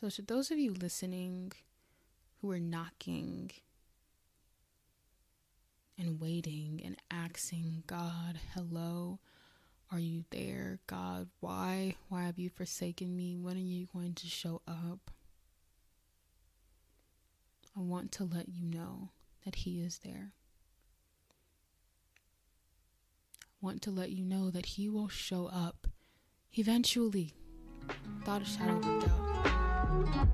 So, 0.00 0.08
to 0.10 0.22
those 0.22 0.52
of 0.52 0.60
you 0.60 0.72
listening 0.74 1.50
who 2.40 2.52
are 2.52 2.60
knocking 2.60 3.50
and 5.98 6.20
waiting 6.20 6.80
and 6.84 6.96
asking 7.10 7.82
God, 7.88 8.38
hello, 8.54 9.18
are 9.90 9.98
you 9.98 10.22
there? 10.30 10.78
God, 10.86 11.30
why? 11.40 11.96
Why 12.08 12.26
have 12.26 12.38
you 12.38 12.48
forsaken 12.48 13.16
me? 13.16 13.36
When 13.36 13.56
are 13.56 13.58
you 13.58 13.88
going 13.92 14.14
to 14.14 14.28
show 14.28 14.62
up? 14.68 15.10
I 17.76 17.80
want 17.80 18.12
to 18.12 18.24
let 18.24 18.48
you 18.48 18.66
know 18.66 19.10
that 19.44 19.56
He 19.56 19.80
is 19.80 19.98
there. 20.04 20.30
I 23.42 23.56
want 23.60 23.82
to 23.82 23.90
let 23.90 24.10
you 24.10 24.24
know 24.24 24.52
that 24.52 24.66
He 24.66 24.88
will 24.88 25.08
show 25.08 25.46
up 25.46 25.88
eventually, 26.52 27.34
without 28.20 28.42
a 28.42 28.44
shadow 28.44 28.76
of 28.76 28.86
a 28.86 29.00
doubt. 29.00 29.27
Listeners. 29.98 30.28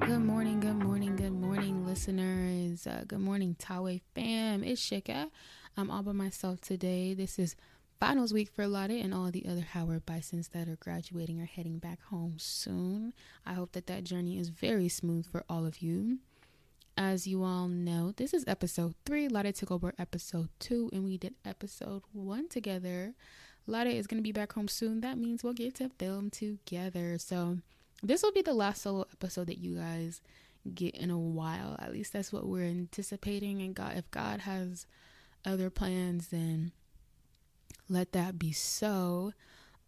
Uh, 0.00 0.06
good 0.06 0.18
morning, 0.20 1.16
good 1.16 1.32
morning, 1.32 1.86
listeners. 1.86 2.86
Good 3.08 3.20
morning, 3.20 3.56
Tawe 3.58 4.00
fam. 4.14 4.62
It's 4.64 4.80
Shika. 4.80 5.30
I'm 5.76 5.90
all 5.90 6.02
by 6.02 6.12
myself 6.12 6.60
today. 6.60 7.14
This 7.14 7.38
is 7.38 7.56
finals 7.98 8.32
week 8.32 8.50
for 8.50 8.66
Lottie 8.66 9.00
and 9.00 9.14
all 9.14 9.30
the 9.30 9.46
other 9.48 9.60
Howard 9.62 10.04
Bisons 10.04 10.48
that 10.48 10.68
are 10.68 10.76
graduating 10.76 11.40
or 11.40 11.46
heading 11.46 11.78
back 11.78 12.02
home 12.10 12.34
soon. 12.38 13.14
I 13.46 13.54
hope 13.54 13.72
that 13.72 13.86
that 13.86 14.04
journey 14.04 14.38
is 14.38 14.48
very 14.48 14.88
smooth 14.88 15.24
for 15.30 15.44
all 15.48 15.64
of 15.64 15.78
you. 15.80 16.18
As 16.96 17.26
you 17.26 17.42
all 17.42 17.68
know, 17.68 18.12
this 18.14 18.34
is 18.34 18.44
episode 18.46 18.94
three. 19.06 19.26
Lottie 19.26 19.52
took 19.52 19.70
over 19.70 19.94
episode 19.98 20.50
two, 20.58 20.90
and 20.92 21.04
we 21.04 21.16
did 21.16 21.34
episode 21.44 22.02
one 22.12 22.48
together. 22.48 23.14
Lottie 23.66 23.96
is 23.96 24.06
going 24.06 24.18
to 24.18 24.22
be 24.22 24.32
back 24.32 24.52
home 24.52 24.68
soon. 24.68 25.00
That 25.00 25.16
means 25.16 25.42
we'll 25.42 25.54
get 25.54 25.74
to 25.76 25.88
film 25.98 26.28
together. 26.28 27.16
So, 27.18 27.58
this 28.02 28.22
will 28.22 28.32
be 28.32 28.42
the 28.42 28.52
last 28.52 28.82
solo 28.82 29.06
episode 29.10 29.46
that 29.46 29.58
you 29.58 29.76
guys 29.76 30.20
get 30.74 30.94
in 30.94 31.10
a 31.10 31.18
while. 31.18 31.76
At 31.78 31.92
least 31.92 32.12
that's 32.12 32.32
what 32.32 32.46
we're 32.46 32.64
anticipating. 32.64 33.62
And 33.62 33.74
God, 33.74 33.96
if 33.96 34.10
God 34.10 34.40
has 34.40 34.86
other 35.46 35.70
plans, 35.70 36.28
then 36.28 36.72
let 37.88 38.12
that 38.12 38.38
be 38.38 38.52
so. 38.52 39.32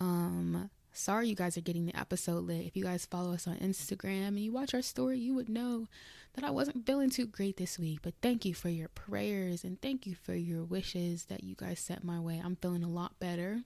Um, 0.00 0.70
sorry 0.94 1.28
you 1.28 1.34
guys 1.34 1.58
are 1.58 1.62
getting 1.62 1.86
the 1.86 1.98
episode 1.98 2.46
late. 2.46 2.66
If 2.66 2.76
you 2.76 2.84
guys 2.84 3.04
follow 3.04 3.34
us 3.34 3.46
on 3.46 3.56
Instagram 3.56 4.28
and 4.28 4.40
you 4.40 4.52
watch 4.52 4.72
our 4.72 4.82
story, 4.82 5.18
you 5.18 5.34
would 5.34 5.48
know 5.48 5.88
that 6.34 6.44
I 6.44 6.50
wasn't 6.50 6.86
feeling 6.86 7.10
too 7.10 7.26
great 7.26 7.56
this 7.56 7.78
week. 7.78 8.00
But 8.02 8.14
thank 8.22 8.44
you 8.44 8.54
for 8.54 8.68
your 8.68 8.88
prayers 8.88 9.64
and 9.64 9.80
thank 9.82 10.06
you 10.06 10.14
for 10.14 10.34
your 10.34 10.64
wishes 10.64 11.26
that 11.26 11.44
you 11.44 11.54
guys 11.54 11.80
sent 11.80 12.04
my 12.04 12.20
way. 12.20 12.40
I'm 12.42 12.56
feeling 12.56 12.84
a 12.84 12.88
lot 12.88 13.18
better. 13.18 13.62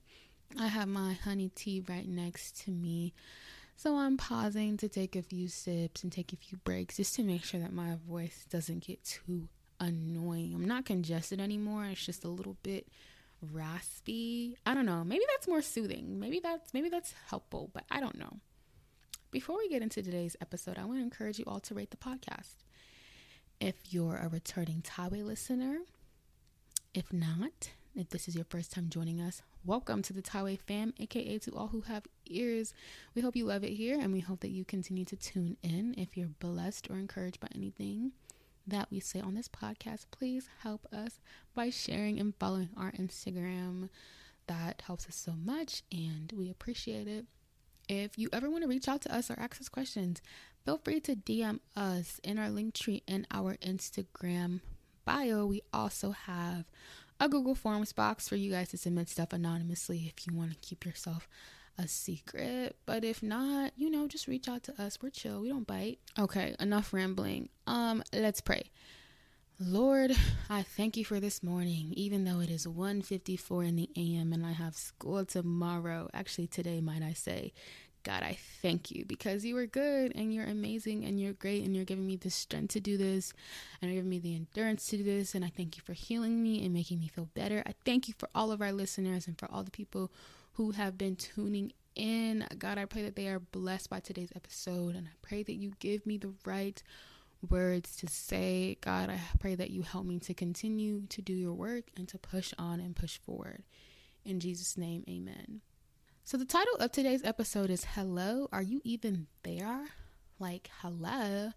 I 0.59 0.67
have 0.67 0.87
my 0.87 1.13
honey 1.13 1.51
tea 1.55 1.83
right 1.87 2.07
next 2.07 2.63
to 2.65 2.71
me. 2.71 3.13
So 3.75 3.95
I'm 3.95 4.17
pausing 4.17 4.75
to 4.77 4.89
take 4.89 5.15
a 5.15 5.21
few 5.21 5.47
sips 5.47 6.03
and 6.03 6.11
take 6.11 6.33
a 6.33 6.37
few 6.37 6.57
breaks 6.57 6.97
just 6.97 7.15
to 7.15 7.23
make 7.23 7.45
sure 7.45 7.61
that 7.61 7.71
my 7.71 7.95
voice 8.07 8.45
doesn't 8.49 8.85
get 8.85 9.03
too 9.05 9.47
annoying. 9.79 10.53
I'm 10.53 10.65
not 10.65 10.85
congested 10.85 11.39
anymore. 11.39 11.85
It's 11.85 12.05
just 12.05 12.25
a 12.25 12.29
little 12.29 12.57
bit 12.61 12.87
raspy. 13.51 14.57
I 14.65 14.73
don't 14.73 14.85
know. 14.85 15.03
Maybe 15.03 15.23
that's 15.29 15.47
more 15.47 15.61
soothing. 15.61 16.19
Maybe 16.19 16.39
that's 16.39 16.73
maybe 16.73 16.89
that's 16.89 17.13
helpful, 17.27 17.69
but 17.73 17.83
I 17.89 17.99
don't 17.99 18.17
know. 18.17 18.37
Before 19.31 19.57
we 19.57 19.69
get 19.69 19.81
into 19.81 20.01
today's 20.01 20.35
episode, 20.41 20.77
I 20.77 20.85
want 20.85 20.99
to 20.99 21.03
encourage 21.03 21.37
you 21.37 21.45
all 21.47 21.59
to 21.61 21.75
rate 21.75 21.91
the 21.91 21.97
podcast. 21.97 22.55
If 23.59 23.75
you're 23.89 24.15
a 24.15 24.29
returning 24.29 24.81
Tawe 24.81 25.23
listener, 25.23 25.79
if 26.93 27.13
not, 27.13 27.71
if 27.95 28.09
this 28.09 28.27
is 28.27 28.35
your 28.35 28.45
first 28.45 28.71
time 28.71 28.89
joining 28.89 29.21
us, 29.21 29.41
welcome 29.65 30.01
to 30.03 30.13
the 30.13 30.21
Tawe 30.21 30.57
fam, 30.67 30.93
aka 30.99 31.37
to 31.39 31.51
all 31.51 31.67
who 31.67 31.81
have 31.81 32.07
ears. 32.25 32.73
We 33.13 33.21
hope 33.21 33.35
you 33.35 33.45
love 33.45 33.63
it 33.63 33.73
here 33.73 33.99
and 33.99 34.11
we 34.13 34.21
hope 34.21 34.39
that 34.39 34.51
you 34.51 34.65
continue 34.65 35.05
to 35.05 35.15
tune 35.15 35.57
in. 35.61 35.93
If 35.97 36.17
you're 36.17 36.29
blessed 36.39 36.89
or 36.89 36.95
encouraged 36.95 37.39
by 37.39 37.49
anything 37.53 38.13
that 38.69 38.89
we 38.89 38.99
say 38.99 39.19
on 39.19 39.35
this 39.35 39.47
podcast, 39.47 40.05
please 40.11 40.47
help 40.61 40.87
us 40.93 41.19
by 41.53 41.69
sharing 41.69 42.19
and 42.19 42.35
following 42.39 42.69
our 42.77 42.91
Instagram. 42.91 43.89
That 44.47 44.81
helps 44.85 45.07
us 45.07 45.15
so 45.15 45.33
much 45.33 45.83
and 45.91 46.31
we 46.35 46.49
appreciate 46.49 47.07
it. 47.07 47.25
If 47.87 48.17
you 48.17 48.29
ever 48.31 48.49
want 48.49 48.63
to 48.63 48.69
reach 48.69 48.87
out 48.87 49.01
to 49.01 49.15
us 49.15 49.29
or 49.29 49.39
ask 49.39 49.59
us 49.59 49.69
questions, 49.69 50.21
feel 50.63 50.77
free 50.77 50.99
to 51.01 51.15
DM 51.15 51.59
us 51.75 52.19
in 52.23 52.37
our 52.37 52.49
link 52.49 52.73
tree 52.73 53.03
in 53.07 53.25
our 53.31 53.55
Instagram 53.57 54.61
bio. 55.05 55.45
We 55.45 55.61
also 55.73 56.11
have 56.11 56.65
a 57.19 57.27
Google 57.27 57.55
Forms 57.55 57.93
box 57.93 58.29
for 58.29 58.35
you 58.35 58.51
guys 58.51 58.69
to 58.69 58.77
submit 58.77 59.09
stuff 59.09 59.33
anonymously 59.33 60.11
if 60.15 60.25
you 60.25 60.35
want 60.35 60.51
to 60.51 60.57
keep 60.57 60.85
yourself 60.85 61.27
a 61.79 61.87
secret. 61.87 62.75
But 62.85 63.03
if 63.03 63.23
not, 63.23 63.71
you 63.77 63.89
know, 63.89 64.07
just 64.07 64.27
reach 64.27 64.47
out 64.47 64.63
to 64.63 64.81
us. 64.81 64.99
We're 65.01 65.09
chill. 65.09 65.41
We 65.41 65.49
don't 65.49 65.65
bite. 65.65 65.99
Okay, 66.19 66.55
enough 66.59 66.93
rambling. 66.93 67.49
Um, 67.65 68.03
let's 68.13 68.41
pray. 68.41 68.69
Lord, 69.59 70.11
I 70.49 70.61
thank 70.61 70.95
you 70.97 71.03
for 71.05 71.19
this 71.19 71.41
morning, 71.41 71.93
even 71.95 72.25
though 72.25 72.39
it 72.39 72.49
is 72.49 72.67
1:54 72.67 73.63
in 73.67 73.75
the 73.75 73.89
AM 73.95 74.31
and 74.33 74.45
I 74.45 74.51
have 74.51 74.75
school 74.75 75.25
tomorrow. 75.25 76.09
Actually, 76.13 76.47
today, 76.47 76.81
might 76.81 77.01
I 77.01 77.13
say. 77.13 77.53
God, 78.03 78.23
I 78.23 78.37
thank 78.61 78.91
you 78.91 79.03
because 79.03 79.43
you 79.43 79.57
are 79.57 79.65
good 79.65 80.13
and 80.15 80.33
you're 80.33 80.45
amazing 80.45 81.03
and 81.03 81.19
you're 81.19 81.33
great 81.33 81.65
and 81.65 81.75
you're 81.75 81.83
giving 81.83 82.07
me 82.07 82.15
the 82.15 82.29
strength 82.29 82.71
to 82.71 82.79
do 82.79 82.95
this 82.97 83.33
and 83.81 83.91
you're 83.91 83.97
giving 83.97 84.09
me 84.09 84.19
the 84.19 84.35
endurance 84.35 84.87
to 84.87 84.97
do 84.97 85.03
this. 85.03 85.35
And 85.35 85.43
I 85.43 85.49
thank 85.49 85.75
you 85.75 85.83
for 85.85 85.91
healing 85.91 86.41
me 86.41 86.63
and 86.63 86.73
making 86.73 87.01
me 87.01 87.09
feel 87.09 87.27
better. 87.33 87.61
I 87.65 87.73
thank 87.83 88.07
you 88.07 88.13
for 88.17 88.29
all 88.33 88.53
of 88.53 88.61
our 88.61 88.71
listeners 88.71 89.27
and 89.27 89.37
for 89.37 89.51
all 89.51 89.63
the 89.63 89.71
people 89.71 90.11
who 90.59 90.71
have 90.71 90.97
been 90.97 91.15
tuning 91.15 91.71
in. 91.95 92.45
God, 92.57 92.77
I 92.77 92.83
pray 92.83 93.03
that 93.03 93.15
they 93.15 93.29
are 93.29 93.39
blessed 93.39 93.89
by 93.89 94.01
today's 94.01 94.33
episode 94.35 94.93
and 94.93 95.07
I 95.07 95.11
pray 95.21 95.41
that 95.41 95.55
you 95.55 95.71
give 95.79 96.05
me 96.05 96.17
the 96.17 96.33
right 96.43 96.83
words 97.49 97.95
to 97.95 98.07
say. 98.07 98.77
God, 98.81 99.09
I 99.09 99.21
pray 99.39 99.55
that 99.55 99.69
you 99.69 99.83
help 99.83 100.05
me 100.05 100.19
to 100.19 100.33
continue 100.33 101.05
to 101.07 101.21
do 101.21 101.31
your 101.31 101.53
work 101.53 101.85
and 101.95 102.09
to 102.09 102.17
push 102.17 102.53
on 102.59 102.81
and 102.81 102.93
push 102.93 103.17
forward. 103.19 103.63
In 104.25 104.41
Jesus' 104.41 104.75
name, 104.77 105.05
amen. 105.07 105.61
So, 106.25 106.35
the 106.35 106.43
title 106.43 106.75
of 106.81 106.91
today's 106.91 107.23
episode 107.23 107.69
is 107.69 107.85
Hello, 107.95 108.49
Are 108.51 108.61
You 108.61 108.81
Even 108.83 109.27
There? 109.43 109.87
Like, 110.39 110.69
hello, 110.81 111.53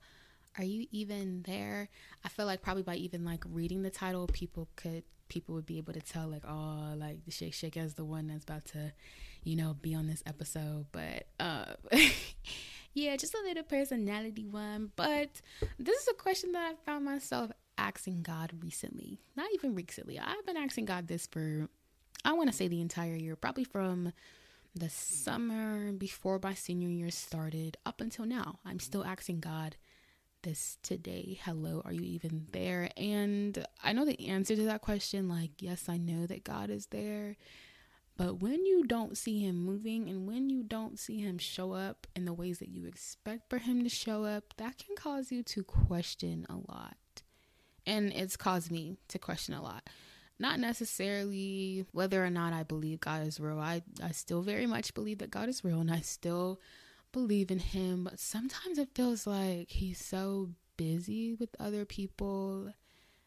are 0.58 0.64
you 0.64 0.86
even 0.90 1.42
there? 1.46 1.88
I 2.24 2.28
feel 2.28 2.46
like 2.46 2.62
probably 2.62 2.82
by 2.82 2.96
even 2.96 3.24
like 3.24 3.44
reading 3.50 3.82
the 3.82 3.90
title, 3.90 4.26
people 4.26 4.68
could 4.76 5.04
people 5.28 5.54
would 5.54 5.66
be 5.66 5.78
able 5.78 5.94
to 5.94 6.00
tell 6.00 6.28
like, 6.28 6.44
oh, 6.46 6.94
like 6.96 7.24
the 7.24 7.30
Shake 7.30 7.54
Shake 7.54 7.76
is 7.76 7.94
the 7.94 8.04
one 8.04 8.26
that's 8.26 8.44
about 8.44 8.66
to, 8.66 8.92
you 9.44 9.56
know, 9.56 9.74
be 9.80 9.94
on 9.94 10.06
this 10.06 10.22
episode. 10.26 10.86
But 10.92 11.26
uh 11.40 11.74
yeah, 12.94 13.16
just 13.16 13.34
a 13.34 13.42
little 13.42 13.62
personality 13.62 14.46
one. 14.46 14.92
But 14.94 15.40
this 15.78 16.02
is 16.02 16.08
a 16.08 16.14
question 16.14 16.52
that 16.52 16.72
I 16.72 16.74
found 16.84 17.04
myself 17.04 17.50
asking 17.78 18.22
God 18.22 18.52
recently. 18.62 19.20
Not 19.36 19.48
even 19.54 19.74
recently. 19.74 20.18
I've 20.18 20.46
been 20.46 20.56
asking 20.56 20.84
God 20.84 21.08
this 21.08 21.26
for 21.26 21.68
I 22.24 22.34
want 22.34 22.50
to 22.50 22.56
say 22.56 22.68
the 22.68 22.80
entire 22.80 23.16
year, 23.16 23.34
probably 23.34 23.64
from 23.64 24.12
the 24.74 24.88
summer 24.88 25.92
before 25.92 26.38
my 26.42 26.54
senior 26.54 26.88
year 26.88 27.10
started 27.10 27.76
up 27.84 28.00
until 28.00 28.24
now. 28.24 28.58
I'm 28.64 28.80
still 28.80 29.04
asking 29.04 29.40
God 29.40 29.76
this 30.42 30.78
today. 30.82 31.38
Hello, 31.44 31.82
are 31.84 31.92
you 31.92 32.02
even 32.02 32.46
there? 32.52 32.90
And 32.96 33.64
I 33.82 33.92
know 33.92 34.04
the 34.04 34.28
answer 34.28 34.56
to 34.56 34.64
that 34.64 34.80
question 34.80 35.28
like, 35.28 35.50
yes, 35.58 35.88
I 35.88 35.96
know 35.96 36.26
that 36.26 36.44
God 36.44 36.70
is 36.70 36.86
there. 36.86 37.36
But 38.16 38.40
when 38.40 38.66
you 38.66 38.84
don't 38.84 39.16
see 39.16 39.40
him 39.40 39.56
moving 39.64 40.08
and 40.08 40.26
when 40.26 40.50
you 40.50 40.62
don't 40.62 40.98
see 40.98 41.18
him 41.18 41.38
show 41.38 41.72
up 41.72 42.06
in 42.14 42.24
the 42.24 42.32
ways 42.32 42.58
that 42.58 42.68
you 42.68 42.86
expect 42.86 43.48
for 43.48 43.58
him 43.58 43.82
to 43.84 43.88
show 43.88 44.24
up, 44.24 44.54
that 44.58 44.78
can 44.78 44.94
cause 44.96 45.32
you 45.32 45.42
to 45.44 45.64
question 45.64 46.46
a 46.48 46.56
lot. 46.56 46.96
And 47.86 48.12
it's 48.12 48.36
caused 48.36 48.70
me 48.70 48.98
to 49.08 49.18
question 49.18 49.54
a 49.54 49.62
lot. 49.62 49.88
Not 50.38 50.60
necessarily 50.60 51.86
whether 51.92 52.24
or 52.24 52.30
not 52.30 52.52
I 52.52 52.64
believe 52.64 53.00
God 53.00 53.26
is 53.26 53.40
real. 53.40 53.58
I, 53.58 53.82
I 54.02 54.10
still 54.10 54.42
very 54.42 54.66
much 54.66 54.94
believe 54.94 55.18
that 55.18 55.30
God 55.30 55.48
is 55.48 55.64
real 55.64 55.80
and 55.80 55.90
I 55.90 56.00
still 56.00 56.60
believe 57.12 57.50
in 57.50 57.58
him. 57.58 58.04
But 58.04 58.18
sometimes 58.18 58.78
it 58.78 58.94
feels 58.94 59.26
like 59.26 59.70
he's 59.70 60.02
so 60.02 60.50
busy 60.76 61.34
with 61.34 61.50
other 61.60 61.84
people 61.84 62.72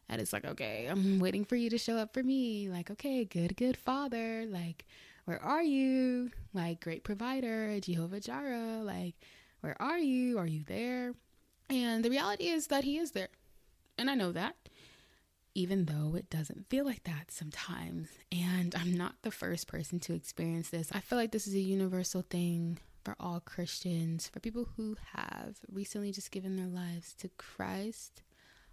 and 0.08 0.20
it's 0.20 0.32
like, 0.32 0.44
okay, 0.44 0.86
I'm 0.86 1.18
waiting 1.18 1.44
for 1.44 1.56
you 1.56 1.70
to 1.70 1.78
show 1.78 1.96
up 1.96 2.14
for 2.14 2.22
me. 2.22 2.68
Like, 2.68 2.90
okay, 2.90 3.24
good, 3.24 3.56
good 3.56 3.76
father. 3.76 4.44
Like, 4.46 4.86
where 5.24 5.42
are 5.42 5.62
you? 5.62 6.30
Like, 6.54 6.80
great 6.80 7.02
provider, 7.02 7.78
Jehovah 7.80 8.20
Jireh. 8.20 8.82
Like, 8.84 9.14
where 9.60 9.80
are 9.82 9.98
you? 9.98 10.38
Are 10.38 10.46
you 10.46 10.62
there? 10.64 11.14
And 11.68 12.04
the 12.04 12.10
reality 12.10 12.48
is 12.48 12.68
that 12.68 12.84
he 12.84 12.98
is 12.98 13.10
there. 13.10 13.28
And 13.98 14.08
I 14.08 14.14
know 14.14 14.30
that, 14.32 14.54
even 15.54 15.86
though 15.86 16.14
it 16.14 16.30
doesn't 16.30 16.68
feel 16.68 16.84
like 16.84 17.02
that 17.04 17.32
sometimes. 17.32 18.08
And 18.30 18.74
I'm 18.76 18.96
not 18.96 19.16
the 19.22 19.32
first 19.32 19.66
person 19.66 19.98
to 20.00 20.14
experience 20.14 20.68
this. 20.68 20.90
I 20.92 21.00
feel 21.00 21.18
like 21.18 21.32
this 21.32 21.48
is 21.48 21.54
a 21.54 21.60
universal 21.60 22.22
thing 22.22 22.78
for 23.06 23.14
all 23.20 23.38
Christians, 23.38 24.26
for 24.26 24.40
people 24.40 24.68
who 24.76 24.96
have 25.14 25.58
recently 25.70 26.10
just 26.10 26.32
given 26.32 26.56
their 26.56 26.66
lives 26.66 27.14
to 27.20 27.28
Christ. 27.38 28.22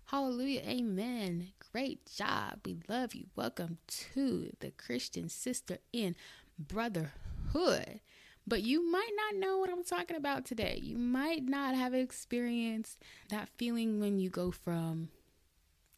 Hallelujah. 0.05 0.61
Amen. 0.61 1.49
Great 1.71 2.07
job. 2.11 2.61
We 2.65 2.79
love 2.89 3.13
you. 3.13 3.27
Welcome 3.35 3.77
to 4.15 4.49
the 4.59 4.71
Christian 4.71 5.29
sister 5.29 5.77
in 5.93 6.15
brotherhood. 6.57 7.99
But 8.47 8.63
you 8.63 8.91
might 8.91 9.11
not 9.15 9.39
know 9.39 9.59
what 9.59 9.69
I'm 9.69 9.83
talking 9.83 10.17
about 10.17 10.45
today. 10.45 10.79
You 10.81 10.97
might 10.97 11.43
not 11.43 11.75
have 11.75 11.93
experienced 11.93 13.03
that 13.29 13.49
feeling 13.55 13.99
when 13.99 14.17
you 14.17 14.31
go 14.31 14.49
from 14.49 15.09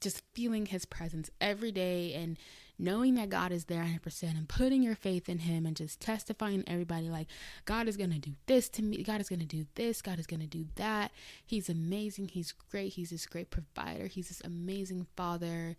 just 0.02 0.24
feeling 0.34 0.66
his 0.66 0.84
presence 0.84 1.30
every 1.40 1.72
day 1.72 2.14
and 2.14 2.38
knowing 2.77 3.16
that 3.16 3.30
God 3.30 3.51
is 3.51 3.66
there 3.66 3.83
100% 3.83 4.24
and 4.24 4.50
putting 4.50 4.83
your 4.83 4.95
faith 4.95 5.30
in 5.30 5.39
him 5.39 5.66
and 5.66 5.75
just 5.75 6.00
testifying 6.00 6.63
to 6.63 6.72
everybody 6.72 7.10
like 7.10 7.27
God 7.66 7.88
is 7.88 7.98
going 7.98 8.12
to 8.12 8.19
do 8.19 8.33
this 8.48 8.69
to 8.69 8.83
me. 8.83 9.04
God 9.04 9.22
is 9.22 9.30
going 9.30 9.39
to 9.39 9.45
do 9.45 9.66
this. 9.75 10.01
God 10.01 10.19
is 10.19 10.27
going 10.27 10.42
to 10.42 10.48
do 10.48 10.66
that. 10.75 11.12
He's 11.45 11.69
amazing. 11.69 12.30
He's 12.30 12.51
great. 12.51 12.94
He's 12.94 13.10
this 13.12 13.25
great 13.25 13.50
provider. 13.50 14.07
He's 14.07 14.27
this 14.27 14.42
amazing 14.44 15.07
father 15.16 15.77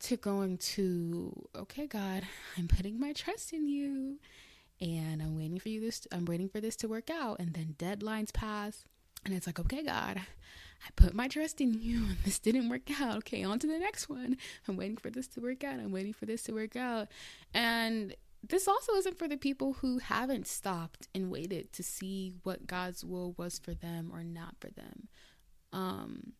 to 0.00 0.16
going 0.16 0.56
to 0.56 1.48
okay 1.54 1.86
God, 1.86 2.22
I'm 2.58 2.68
putting 2.68 2.98
my 2.98 3.12
trust 3.12 3.52
in 3.52 3.68
you 3.68 4.18
and 4.80 5.20
I'm 5.20 5.36
waiting 5.36 5.58
for 5.58 5.68
you 5.68 5.80
this 5.80 6.06
I'm 6.10 6.24
waiting 6.24 6.48
for 6.48 6.60
this 6.60 6.76
to 6.76 6.88
work 6.88 7.10
out 7.10 7.38
and 7.38 7.54
then 7.54 7.74
deadlines 7.78 8.32
pass 8.32 8.84
and 9.24 9.34
it's 9.34 9.46
like 9.46 9.60
okay 9.60 9.82
God 9.82 10.20
I 10.84 10.88
put 10.96 11.14
my 11.14 11.28
trust 11.28 11.60
in 11.60 11.74
you 11.74 11.98
and 12.08 12.18
this 12.24 12.38
didn't 12.38 12.68
work 12.68 13.00
out. 13.00 13.16
Okay 13.18 13.42
on 13.42 13.58
to 13.60 13.66
the 13.66 13.78
next 13.78 14.08
one. 14.08 14.36
I'm 14.68 14.76
waiting 14.76 14.96
for 14.96 15.10
this 15.10 15.26
to 15.28 15.40
work 15.40 15.64
out. 15.64 15.74
I'm 15.74 15.92
waiting 15.92 16.12
for 16.12 16.26
this 16.26 16.42
to 16.44 16.52
work 16.52 16.76
out. 16.76 17.08
And 17.54 18.14
this 18.42 18.66
also 18.66 18.94
isn't 18.94 19.18
for 19.18 19.28
the 19.28 19.36
people 19.36 19.74
who 19.74 19.98
haven't 19.98 20.46
stopped 20.46 21.08
and 21.14 21.30
waited 21.30 21.72
to 21.74 21.82
see 21.82 22.32
what 22.42 22.66
God's 22.66 23.04
will 23.04 23.34
was 23.36 23.58
for 23.58 23.74
them 23.74 24.10
or 24.12 24.24
not 24.24 24.56
for 24.60 24.70
them. 24.70 25.08
Um 25.72 26.32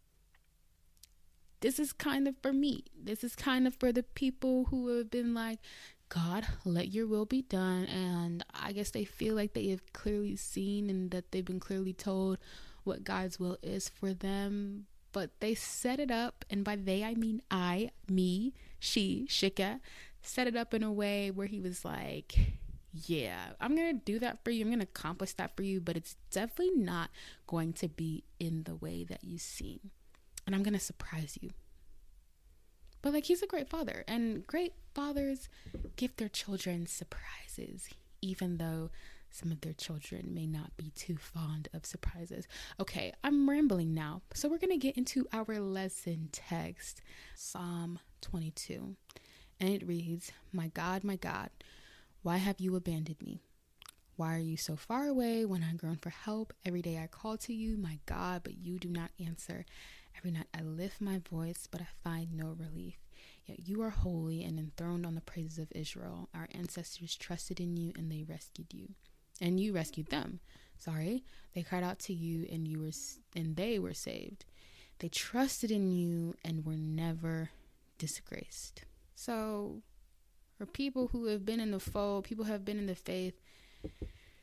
this 1.60 1.78
is 1.78 1.92
kind 1.92 2.26
of 2.26 2.34
for 2.42 2.52
me. 2.54 2.84
This 2.98 3.22
is 3.22 3.36
kind 3.36 3.66
of 3.66 3.74
for 3.74 3.92
the 3.92 4.02
people 4.02 4.66
who 4.70 4.96
have 4.96 5.10
been 5.10 5.34
like, 5.34 5.58
God, 6.08 6.46
let 6.64 6.88
your 6.88 7.06
will 7.06 7.26
be 7.26 7.42
done. 7.42 7.84
And 7.84 8.44
I 8.52 8.72
guess 8.72 8.90
they 8.90 9.04
feel 9.04 9.34
like 9.34 9.52
they 9.52 9.68
have 9.68 9.92
clearly 9.92 10.36
seen 10.36 10.90
and 10.90 11.10
that 11.10 11.30
they've 11.30 11.44
been 11.44 11.60
clearly 11.60 11.92
told 11.92 12.38
what 12.84 13.04
God's 13.04 13.38
will 13.38 13.58
is 13.62 13.88
for 13.88 14.12
them. 14.12 14.86
But 15.12 15.30
they 15.40 15.54
set 15.54 15.98
it 15.98 16.10
up, 16.10 16.44
and 16.48 16.64
by 16.64 16.76
they 16.76 17.02
I 17.02 17.14
mean 17.14 17.42
I, 17.50 17.90
me, 18.08 18.54
she, 18.78 19.26
Shika, 19.28 19.80
set 20.22 20.46
it 20.46 20.56
up 20.56 20.72
in 20.72 20.82
a 20.82 20.92
way 20.92 21.30
where 21.30 21.46
he 21.46 21.60
was 21.60 21.84
like, 21.84 22.38
Yeah, 22.92 23.40
I'm 23.60 23.76
gonna 23.76 23.92
do 23.92 24.18
that 24.20 24.44
for 24.44 24.50
you. 24.50 24.64
I'm 24.64 24.70
gonna 24.70 24.84
accomplish 24.84 25.32
that 25.34 25.56
for 25.56 25.62
you, 25.62 25.80
but 25.80 25.96
it's 25.96 26.16
definitely 26.30 26.76
not 26.76 27.10
going 27.46 27.72
to 27.74 27.88
be 27.88 28.24
in 28.38 28.64
the 28.64 28.76
way 28.76 29.04
that 29.04 29.24
you 29.24 29.38
see. 29.38 29.80
And 30.46 30.54
I'm 30.54 30.62
gonna 30.62 30.80
surprise 30.80 31.38
you. 31.40 31.50
But 33.02 33.12
like 33.12 33.24
he's 33.24 33.42
a 33.42 33.46
great 33.46 33.68
father, 33.68 34.04
and 34.06 34.46
great 34.46 34.74
fathers 34.94 35.48
give 35.96 36.16
their 36.16 36.28
children 36.28 36.86
surprises, 36.86 37.88
even 38.20 38.58
though 38.58 38.90
some 39.30 39.52
of 39.52 39.60
their 39.60 39.72
children 39.72 40.34
may 40.34 40.46
not 40.46 40.76
be 40.76 40.90
too 40.90 41.16
fond 41.16 41.68
of 41.72 41.86
surprises. 41.86 42.46
Okay, 42.78 43.12
I'm 43.22 43.48
rambling 43.48 43.94
now. 43.94 44.22
So 44.34 44.48
we're 44.48 44.58
going 44.58 44.70
to 44.70 44.76
get 44.76 44.96
into 44.96 45.26
our 45.32 45.58
lesson 45.58 46.28
text, 46.32 47.00
Psalm 47.34 47.98
22. 48.22 48.96
And 49.60 49.68
it 49.70 49.86
reads, 49.86 50.32
My 50.52 50.68
God, 50.68 51.04
my 51.04 51.16
God, 51.16 51.50
why 52.22 52.38
have 52.38 52.60
you 52.60 52.76
abandoned 52.76 53.22
me? 53.22 53.40
Why 54.16 54.34
are 54.34 54.38
you 54.38 54.56
so 54.56 54.76
far 54.76 55.06
away 55.06 55.46
when 55.46 55.62
I 55.62 55.72
groan 55.74 55.96
for 55.96 56.10
help? 56.10 56.52
Every 56.64 56.82
day 56.82 56.98
I 56.98 57.06
call 57.06 57.38
to 57.38 57.54
you, 57.54 57.78
my 57.78 58.00
God, 58.04 58.42
but 58.44 58.58
you 58.58 58.78
do 58.78 58.88
not 58.90 59.12
answer. 59.24 59.64
Every 60.18 60.30
night 60.30 60.48
I 60.54 60.60
lift 60.62 61.00
my 61.00 61.20
voice, 61.30 61.66
but 61.70 61.80
I 61.80 61.86
find 62.04 62.34
no 62.36 62.54
relief. 62.58 62.98
Yet 63.46 63.66
you 63.66 63.80
are 63.82 63.90
holy 63.90 64.44
and 64.44 64.58
enthroned 64.58 65.06
on 65.06 65.14
the 65.14 65.20
praises 65.22 65.58
of 65.58 65.72
Israel. 65.74 66.28
Our 66.34 66.48
ancestors 66.52 67.16
trusted 67.16 67.60
in 67.60 67.76
you 67.76 67.92
and 67.96 68.12
they 68.12 68.24
rescued 68.28 68.74
you. 68.74 68.90
And 69.40 69.58
you 69.58 69.72
rescued 69.72 70.08
them. 70.10 70.40
Sorry. 70.78 71.24
They 71.54 71.62
cried 71.62 71.82
out 71.82 71.98
to 72.00 72.12
you 72.12 72.46
and 72.50 72.66
you 72.66 72.80
were 72.80 72.92
and 73.34 73.56
they 73.56 73.78
were 73.78 73.94
saved. 73.94 74.44
They 74.98 75.08
trusted 75.08 75.70
in 75.70 75.90
you 75.92 76.34
and 76.44 76.64
were 76.64 76.76
never 76.76 77.50
disgraced. 77.98 78.84
So 79.14 79.82
for 80.58 80.66
people 80.66 81.08
who 81.08 81.26
have 81.26 81.44
been 81.44 81.60
in 81.60 81.70
the 81.70 81.80
fold, 81.80 82.24
people 82.24 82.44
have 82.44 82.64
been 82.64 82.78
in 82.78 82.86
the 82.86 82.94
faith, 82.94 83.34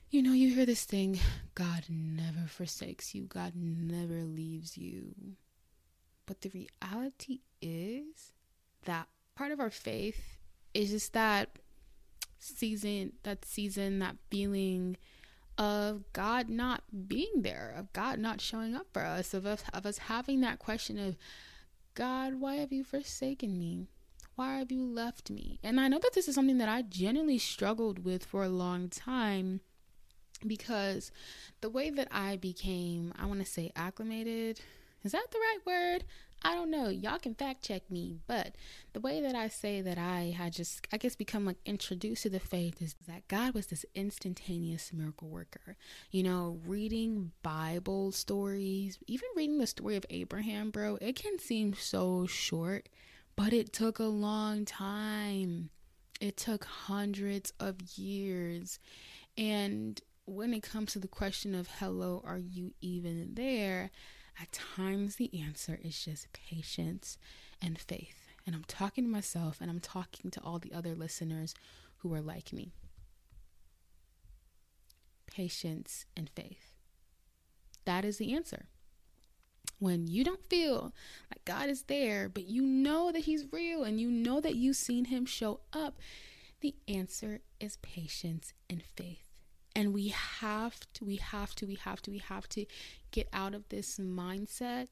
you 0.09 0.21
know, 0.23 0.33
you 0.33 0.53
hear 0.53 0.65
this 0.65 0.85
thing 0.85 1.19
God 1.53 1.83
never 1.89 2.47
forsakes 2.47 3.13
you, 3.13 3.23
God 3.23 3.53
never 3.55 4.23
leaves 4.23 4.77
you. 4.77 5.13
But 6.25 6.41
the 6.41 6.49
reality 6.49 7.41
is 7.61 8.33
that 8.85 9.07
part 9.35 9.51
of 9.51 9.59
our 9.59 9.69
faith 9.69 10.38
is 10.73 10.91
just 10.91 11.13
that 11.13 11.49
season, 12.39 13.13
that 13.24 13.45
season, 13.45 14.00
that 14.00 14.18
feeling 14.30 14.98
of 15.57 16.04
God 16.13 16.50
not 16.50 16.84
being 17.07 17.42
there, 17.42 17.74
of 17.78 17.92
God 17.94 18.19
not 18.19 18.42
showing 18.42 18.75
up 18.75 18.88
for 18.94 19.04
us, 19.04 19.34
of 19.34 19.45
us, 19.45 19.63
of 19.74 19.86
us 19.86 19.98
having 19.98 20.42
that 20.42 20.60
question 20.60 21.00
of, 21.00 21.18
God, 21.95 22.36
why 22.36 22.56
have 22.56 22.72
you 22.72 22.84
forsaken 22.84 23.57
me? 23.57 23.88
Why 24.36 24.60
have 24.60 24.72
you 24.72 24.84
left 24.84 25.31
me? 25.31 25.60
And 25.63 25.80
I 25.80 25.88
know 25.88 25.98
that 25.98 26.13
this 26.13 26.28
is 26.28 26.36
something 26.36 26.60
that 26.60 26.69
I 26.69 26.84
genuinely 26.84 27.39
struggled 27.39 28.06
with 28.06 28.24
for 28.24 28.44
a 28.44 28.50
long 28.50 28.88
time 28.88 29.62
because 30.45 31.12
the 31.62 31.72
way 31.72 31.90
that 31.90 32.07
I 32.12 32.36
became, 32.36 33.13
I 33.18 33.25
want 33.25 33.40
to 33.40 33.51
say 33.51 33.72
acclimated, 33.75 34.62
is 35.07 35.13
that 35.13 35.31
the 35.31 35.39
right 35.39 35.59
word? 35.65 36.04
I 36.44 36.54
don't 36.54 36.69
know. 36.69 36.89
Y'all 36.89 37.18
can 37.18 37.33
fact 37.33 37.63
check 37.63 37.89
me, 37.89 38.18
but 38.27 38.56
the 38.94 39.00
way 39.00 39.21
that 39.21 39.36
I 39.36 39.48
say 39.48 39.81
that 39.81 39.98
I 39.98 40.36
had 40.38 40.54
just, 40.54 40.86
I 40.94 40.98
guess, 40.98 41.15
become 41.15 41.45
like 41.45 41.57
introduced 41.65 42.24
to 42.24 42.30
the 42.30 42.39
faith 42.39 42.81
is 42.81 42.95
that 43.07 43.27
God 43.27 43.54
was 43.54 43.68
this 43.68 43.86
instantaneous 43.95 44.92
miracle 44.94 45.30
worker. 45.30 45.77
You 46.12 46.24
know, 46.24 46.59
reading 46.65 47.31
Bible 47.42 48.12
stories, 48.12 49.00
even 49.07 49.30
reading 49.36 49.57
the 49.57 49.65
story 49.65 49.95
of 49.95 50.06
Abraham, 50.09 50.69
bro, 50.69 50.98
it 51.01 51.15
can 51.15 51.39
seem 51.39 51.74
so 51.74 52.27
short, 52.27 52.89
but 53.36 53.54
it 53.54 53.74
took 53.74 53.98
a 53.98 54.04
long 54.04 54.65
time. 54.65 55.69
It 56.19 56.36
took 56.36 56.65
hundreds 56.65 57.54
of 57.59 57.81
years. 57.95 58.77
And 59.38 60.01
when 60.25 60.54
it 60.54 60.62
comes 60.62 60.92
to 60.94 61.00
the 61.00 61.07
question 61.07 61.56
of, 61.56 61.69
hello, 61.80 62.21
are 62.25 62.38
you 62.38 62.74
even 62.81 63.31
there? 63.33 63.92
At 64.39 64.51
times, 64.51 65.16
the 65.16 65.31
answer 65.39 65.80
is 65.84 66.04
just 66.04 66.28
patience 66.34 67.18
and 67.61 67.80
faith. 67.80 68.28
And 68.45 68.56
I'm 68.56 68.66
talking 68.68 69.04
to 69.04 69.09
myself 69.09 69.57
and 69.59 69.69
I'm 69.69 69.80
talking 69.80 70.31
to 70.31 70.42
all 70.42 70.59
the 70.59 70.73
other 70.73 70.95
listeners 70.95 71.56
who 71.97 72.14
are 72.14 72.21
like 72.21 72.54
me. 72.54 72.71
Patience 75.30 76.06
and 76.16 76.30
faith. 76.30 76.73
That 77.85 78.06
is 78.06 78.18
the 78.18 78.33
answer. 78.33 78.68
When 79.80 80.07
you 80.07 80.23
don't 80.23 80.44
feel 80.50 80.94
like 81.31 81.45
God 81.45 81.69
is 81.69 81.83
there, 81.83 82.30
but 82.30 82.45
you 82.45 82.64
know 82.64 83.11
that 83.11 83.26
He's 83.26 83.52
real 83.52 83.83
and 83.83 84.00
you 84.00 84.09
know 84.09 84.42
that 84.42 84.56
you've 84.56 84.76
seen 84.76 85.06
Him 85.06 85.26
show 85.26 85.59
up, 85.73 86.00
the 86.61 86.76
answer 86.88 87.42
is 87.59 87.78
patience 87.78 88.54
and 88.69 88.81
faith. 88.81 89.27
And 89.78 89.94
we 89.94 90.07
have 90.07 90.80
to, 90.94 91.06
we 91.06 91.18
have 91.18 91.54
to, 91.54 91.68
we 91.68 91.76
have 91.76 92.02
to, 92.02 92.10
we 92.10 92.18
have 92.18 92.50
to 92.50 92.66
get 93.12 93.30
out 93.31 93.54
of 93.54 93.69
this 93.69 94.00
mindset 94.00 94.88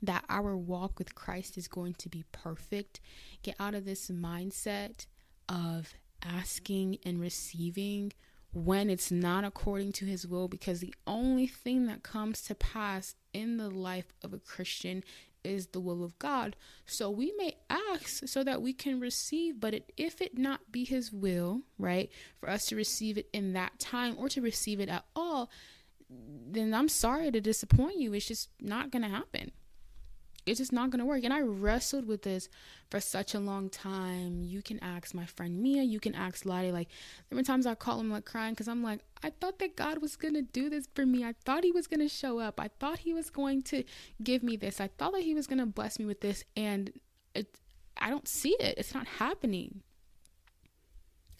that 0.00 0.24
our 0.28 0.56
walk 0.56 0.96
with 0.96 1.16
Christ 1.16 1.58
is 1.58 1.66
going 1.66 1.94
to 1.94 2.08
be 2.08 2.22
perfect. 2.30 3.00
Get 3.42 3.56
out 3.58 3.74
of 3.74 3.84
this 3.84 4.12
mindset 4.12 5.06
of 5.48 5.92
asking 6.24 6.98
and 7.04 7.20
receiving 7.20 8.12
when 8.52 8.88
it's 8.88 9.10
not 9.10 9.42
according 9.42 9.90
to 9.94 10.04
his 10.04 10.24
will 10.24 10.46
because 10.46 10.78
the 10.78 10.94
only 11.04 11.48
thing 11.48 11.88
that 11.88 12.04
comes 12.04 12.40
to 12.42 12.54
pass 12.54 13.16
in 13.32 13.56
the 13.56 13.68
life 13.68 14.14
of 14.22 14.32
a 14.32 14.38
Christian 14.38 15.02
is 15.44 15.68
the 15.68 15.80
will 15.80 16.04
of 16.04 16.18
God. 16.18 16.56
So 16.86 17.10
we 17.10 17.32
may 17.36 17.56
ask 17.68 18.26
so 18.26 18.44
that 18.44 18.62
we 18.62 18.72
can 18.72 19.00
receive, 19.00 19.60
but 19.60 19.74
it, 19.74 19.92
if 19.96 20.20
it 20.20 20.38
not 20.38 20.72
be 20.72 20.84
His 20.84 21.12
will, 21.12 21.62
right, 21.78 22.10
for 22.38 22.48
us 22.48 22.66
to 22.66 22.76
receive 22.76 23.18
it 23.18 23.28
in 23.32 23.52
that 23.54 23.78
time 23.78 24.16
or 24.18 24.28
to 24.30 24.40
receive 24.40 24.80
it 24.80 24.88
at 24.88 25.04
all, 25.14 25.50
then 26.10 26.72
I'm 26.72 26.88
sorry 26.88 27.30
to 27.30 27.40
disappoint 27.40 27.98
you. 27.98 28.14
It's 28.14 28.28
just 28.28 28.48
not 28.60 28.90
going 28.90 29.02
to 29.02 29.08
happen 29.08 29.52
it's 30.48 30.58
just 30.58 30.72
not 30.72 30.90
going 30.90 31.00
to 31.00 31.04
work. 31.04 31.24
And 31.24 31.32
I 31.32 31.40
wrestled 31.40 32.06
with 32.06 32.22
this 32.22 32.48
for 32.90 33.00
such 33.00 33.34
a 33.34 33.40
long 33.40 33.68
time. 33.68 34.42
You 34.42 34.62
can 34.62 34.78
ask 34.82 35.14
my 35.14 35.26
friend 35.26 35.60
Mia, 35.62 35.82
you 35.82 36.00
can 36.00 36.14
ask 36.14 36.44
Lottie. 36.44 36.72
Like, 36.72 36.88
there 37.28 37.36
were 37.36 37.42
times 37.42 37.66
I 37.66 37.74
call 37.74 38.00
him 38.00 38.10
like 38.10 38.24
crying 38.24 38.54
because 38.54 38.68
I'm 38.68 38.82
like, 38.82 39.00
I 39.22 39.30
thought 39.30 39.58
that 39.58 39.76
God 39.76 40.00
was 40.00 40.16
going 40.16 40.34
to 40.34 40.42
do 40.42 40.70
this 40.70 40.88
for 40.94 41.04
me. 41.04 41.24
I 41.24 41.34
thought 41.44 41.64
He 41.64 41.72
was 41.72 41.86
going 41.86 42.00
to 42.00 42.08
show 42.08 42.38
up. 42.38 42.60
I 42.60 42.70
thought 42.80 43.00
He 43.00 43.12
was 43.12 43.30
going 43.30 43.62
to 43.62 43.84
give 44.22 44.42
me 44.42 44.56
this. 44.56 44.80
I 44.80 44.88
thought 44.98 45.12
that 45.12 45.22
He 45.22 45.34
was 45.34 45.46
going 45.46 45.58
to 45.58 45.66
bless 45.66 45.98
me 45.98 46.04
with 46.04 46.20
this. 46.20 46.44
And 46.56 46.92
it, 47.34 47.58
I 47.96 48.10
don't 48.10 48.28
see 48.28 48.56
it. 48.60 48.78
It's 48.78 48.94
not 48.94 49.06
happening. 49.06 49.82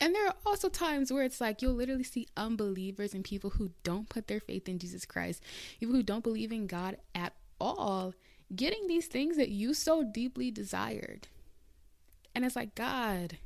And 0.00 0.14
there 0.14 0.26
are 0.26 0.34
also 0.46 0.68
times 0.68 1.12
where 1.12 1.24
it's 1.24 1.40
like 1.40 1.60
you'll 1.60 1.74
literally 1.74 2.04
see 2.04 2.28
unbelievers 2.36 3.14
and 3.14 3.24
people 3.24 3.50
who 3.50 3.70
don't 3.82 4.08
put 4.08 4.28
their 4.28 4.40
faith 4.40 4.68
in 4.68 4.78
Jesus 4.78 5.04
Christ, 5.04 5.42
people 5.80 5.94
who 5.94 6.04
don't 6.04 6.22
believe 6.22 6.52
in 6.52 6.66
God 6.66 6.98
at 7.14 7.32
all, 7.60 8.14
getting 8.55 8.87
these 8.87 9.07
things 9.07 9.37
that 9.37 9.50
you 9.50 9.75
so 9.75 10.02
deeply 10.05 10.50
desired. 10.50 11.28
And 12.35 12.45
it's 12.45 12.57
like, 12.57 12.75
God, 12.75 13.38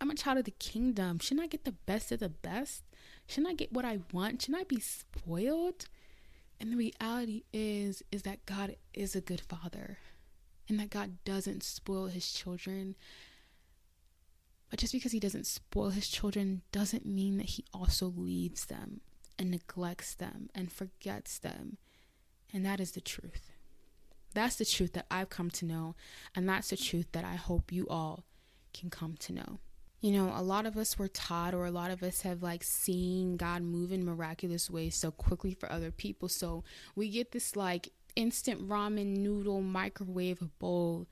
I'm 0.00 0.10
a 0.10 0.14
child 0.14 0.38
of 0.38 0.44
the 0.44 0.50
kingdom. 0.52 1.18
Shouldn't 1.18 1.44
I 1.44 1.48
get 1.48 1.64
the 1.64 1.72
best 1.72 2.12
of 2.12 2.20
the 2.20 2.28
best? 2.28 2.82
Shouldn't 3.26 3.50
I 3.52 3.54
get 3.54 3.72
what 3.72 3.84
I 3.84 4.00
want? 4.12 4.42
Shouldn't 4.42 4.60
I 4.60 4.64
be 4.64 4.80
spoiled? 4.80 5.86
And 6.60 6.72
the 6.72 6.76
reality 6.76 7.44
is 7.52 8.02
is 8.12 8.22
that 8.22 8.44
God 8.44 8.76
is 8.92 9.16
a 9.16 9.20
good 9.20 9.40
father 9.40 9.98
and 10.68 10.78
that 10.78 10.90
God 10.90 11.16
doesn't 11.24 11.62
spoil 11.62 12.06
his 12.06 12.32
children. 12.32 12.96
But 14.68 14.78
just 14.78 14.92
because 14.92 15.12
he 15.12 15.20
doesn't 15.20 15.46
spoil 15.46 15.90
his 15.90 16.08
children 16.08 16.62
doesn't 16.70 17.04
mean 17.04 17.38
that 17.38 17.50
he 17.50 17.64
also 17.74 18.12
leaves 18.14 18.66
them 18.66 19.00
and 19.38 19.50
neglects 19.50 20.14
them 20.14 20.50
and 20.54 20.70
forgets 20.70 21.38
them. 21.38 21.78
And 22.52 22.64
that 22.64 22.80
is 22.80 22.92
the 22.92 23.00
truth. 23.00 23.49
That's 24.34 24.56
the 24.56 24.64
truth 24.64 24.92
that 24.94 25.06
I've 25.10 25.30
come 25.30 25.50
to 25.50 25.64
know. 25.64 25.94
And 26.34 26.48
that's 26.48 26.70
the 26.70 26.76
truth 26.76 27.06
that 27.12 27.24
I 27.24 27.34
hope 27.34 27.72
you 27.72 27.86
all 27.88 28.24
can 28.72 28.90
come 28.90 29.16
to 29.20 29.32
know. 29.32 29.58
You 30.00 30.12
know, 30.12 30.32
a 30.34 30.42
lot 30.42 30.64
of 30.64 30.76
us 30.78 30.98
were 30.98 31.08
taught, 31.08 31.52
or 31.52 31.66
a 31.66 31.70
lot 31.70 31.90
of 31.90 32.02
us 32.02 32.22
have 32.22 32.42
like 32.42 32.64
seen 32.64 33.36
God 33.36 33.62
move 33.62 33.92
in 33.92 34.04
miraculous 34.04 34.70
ways 34.70 34.96
so 34.96 35.10
quickly 35.10 35.52
for 35.52 35.70
other 35.70 35.90
people. 35.90 36.28
So 36.28 36.64
we 36.94 37.10
get 37.10 37.32
this 37.32 37.54
like 37.54 37.90
instant 38.16 38.66
ramen 38.66 39.18
noodle 39.18 39.60
microwave 39.60 40.42
bowl 40.58 41.06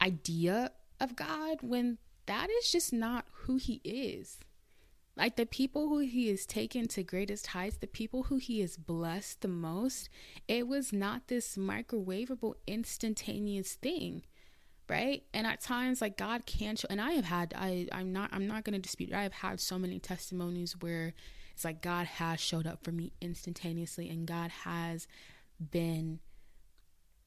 idea 0.00 0.70
of 1.00 1.16
God 1.16 1.58
when 1.60 1.98
that 2.26 2.48
is 2.50 2.70
just 2.70 2.92
not 2.92 3.26
who 3.32 3.56
he 3.56 3.80
is. 3.84 4.38
Like 5.16 5.36
the 5.36 5.46
people 5.46 5.88
who 5.88 5.98
he 5.98 6.28
has 6.28 6.44
taken 6.44 6.88
to 6.88 7.02
greatest 7.04 7.48
heights, 7.48 7.76
the 7.76 7.86
people 7.86 8.24
who 8.24 8.36
he 8.36 8.60
has 8.60 8.76
blessed 8.76 9.42
the 9.42 9.48
most, 9.48 10.08
it 10.48 10.66
was 10.66 10.92
not 10.92 11.28
this 11.28 11.56
microwavable 11.56 12.54
instantaneous 12.66 13.74
thing. 13.74 14.22
Right. 14.88 15.22
And 15.32 15.46
at 15.46 15.60
times 15.60 16.02
like 16.02 16.18
God 16.18 16.44
can 16.44 16.76
show 16.76 16.88
and 16.90 17.00
I 17.00 17.12
have 17.12 17.24
had 17.24 17.54
I, 17.56 17.88
I'm 17.90 18.12
not 18.12 18.30
I'm 18.32 18.46
not 18.46 18.64
gonna 18.64 18.78
dispute 18.78 19.10
it. 19.10 19.14
I 19.14 19.22
have 19.22 19.32
had 19.32 19.60
so 19.60 19.78
many 19.78 19.98
testimonies 19.98 20.76
where 20.80 21.14
it's 21.54 21.64
like 21.64 21.80
God 21.80 22.06
has 22.06 22.40
showed 22.40 22.66
up 22.66 22.84
for 22.84 22.92
me 22.92 23.12
instantaneously 23.20 24.10
and 24.10 24.26
God 24.26 24.50
has 24.50 25.06
been 25.70 26.18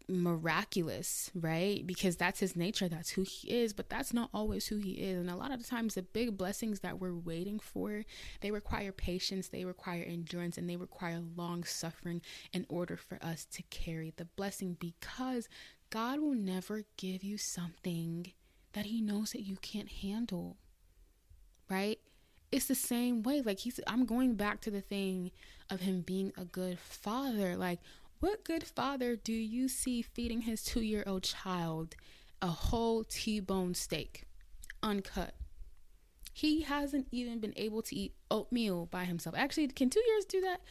miraculous, 0.10 1.32
right? 1.36 1.86
Because 1.86 2.16
that's 2.16 2.40
his 2.40 2.56
nature, 2.56 2.88
that's 2.88 3.12
who 3.12 3.24
he 3.24 3.50
is, 3.50 3.74
but 3.74 3.90
that's 3.90 4.14
not 4.14 4.30
always 4.34 4.68
who 4.68 4.78
he 4.78 4.94
is. 4.94 5.20
And 5.20 5.30
a 5.30 5.36
lot 5.36 5.52
of 5.52 5.62
the 5.62 5.68
times 5.68 5.96
the 5.96 6.02
big 6.02 6.38
blessings 6.38 6.80
that 6.80 7.00
we're 7.00 7.14
waiting 7.14 7.60
for, 7.60 8.04
they 8.42 8.52
require 8.52 8.92
patience, 8.92 9.50
they 9.50 9.66
require 9.66 10.04
endurance, 10.04 10.58
and 10.58 10.70
they 10.70 10.78
require 10.78 11.22
long 11.36 11.64
suffering 11.64 12.22
in 12.54 12.66
order 12.70 12.98
for 12.98 13.20
us 13.22 13.46
to 13.46 13.64
carry 13.64 14.14
the 14.16 14.26
blessing 14.26 14.78
because 14.80 15.50
God 15.90 16.20
will 16.20 16.36
never 16.36 16.84
give 16.98 17.24
you 17.24 17.38
something 17.38 18.32
that 18.74 18.86
he 18.86 19.02
knows 19.02 19.32
that 19.32 19.42
you 19.42 19.58
can't 19.58 19.90
handle. 19.90 20.58
Right? 21.70 22.00
It's 22.52 22.68
the 22.68 22.76
same 22.76 23.24
way 23.24 23.42
like 23.42 23.60
he's 23.60 23.80
I'm 23.88 24.06
going 24.06 24.36
back 24.36 24.62
to 24.62 24.72
the 24.72 24.80
thing 24.80 25.32
of 25.70 25.82
him 25.82 26.02
being 26.02 26.32
a 26.38 26.46
good 26.46 26.80
father. 26.80 27.58
Like 27.58 27.80
what 28.20 28.44
good 28.44 28.64
father 28.64 29.16
do 29.16 29.34
you 29.34 29.68
see 29.68 30.02
feeding 30.02 30.42
his 30.42 30.64
two 30.64 30.82
year 30.82 31.04
old 31.06 31.24
child 31.24 31.96
a 32.42 32.48
whole 32.48 33.04
T 33.04 33.40
bone 33.40 33.76
steak, 33.76 34.24
uncut? 34.82 35.36
He 36.34 36.62
hasn't 36.62 37.08
even 37.12 37.40
been 37.40 37.54
able 37.56 37.82
to 37.84 37.96
eat 37.96 38.14
oatmeal 38.30 38.88
by 38.88 39.06
himself. 39.06 39.36
Actually, 39.38 39.68
can 39.68 39.90
two 39.90 40.04
years 40.08 40.26
do 40.26 40.42
that? 40.42 40.62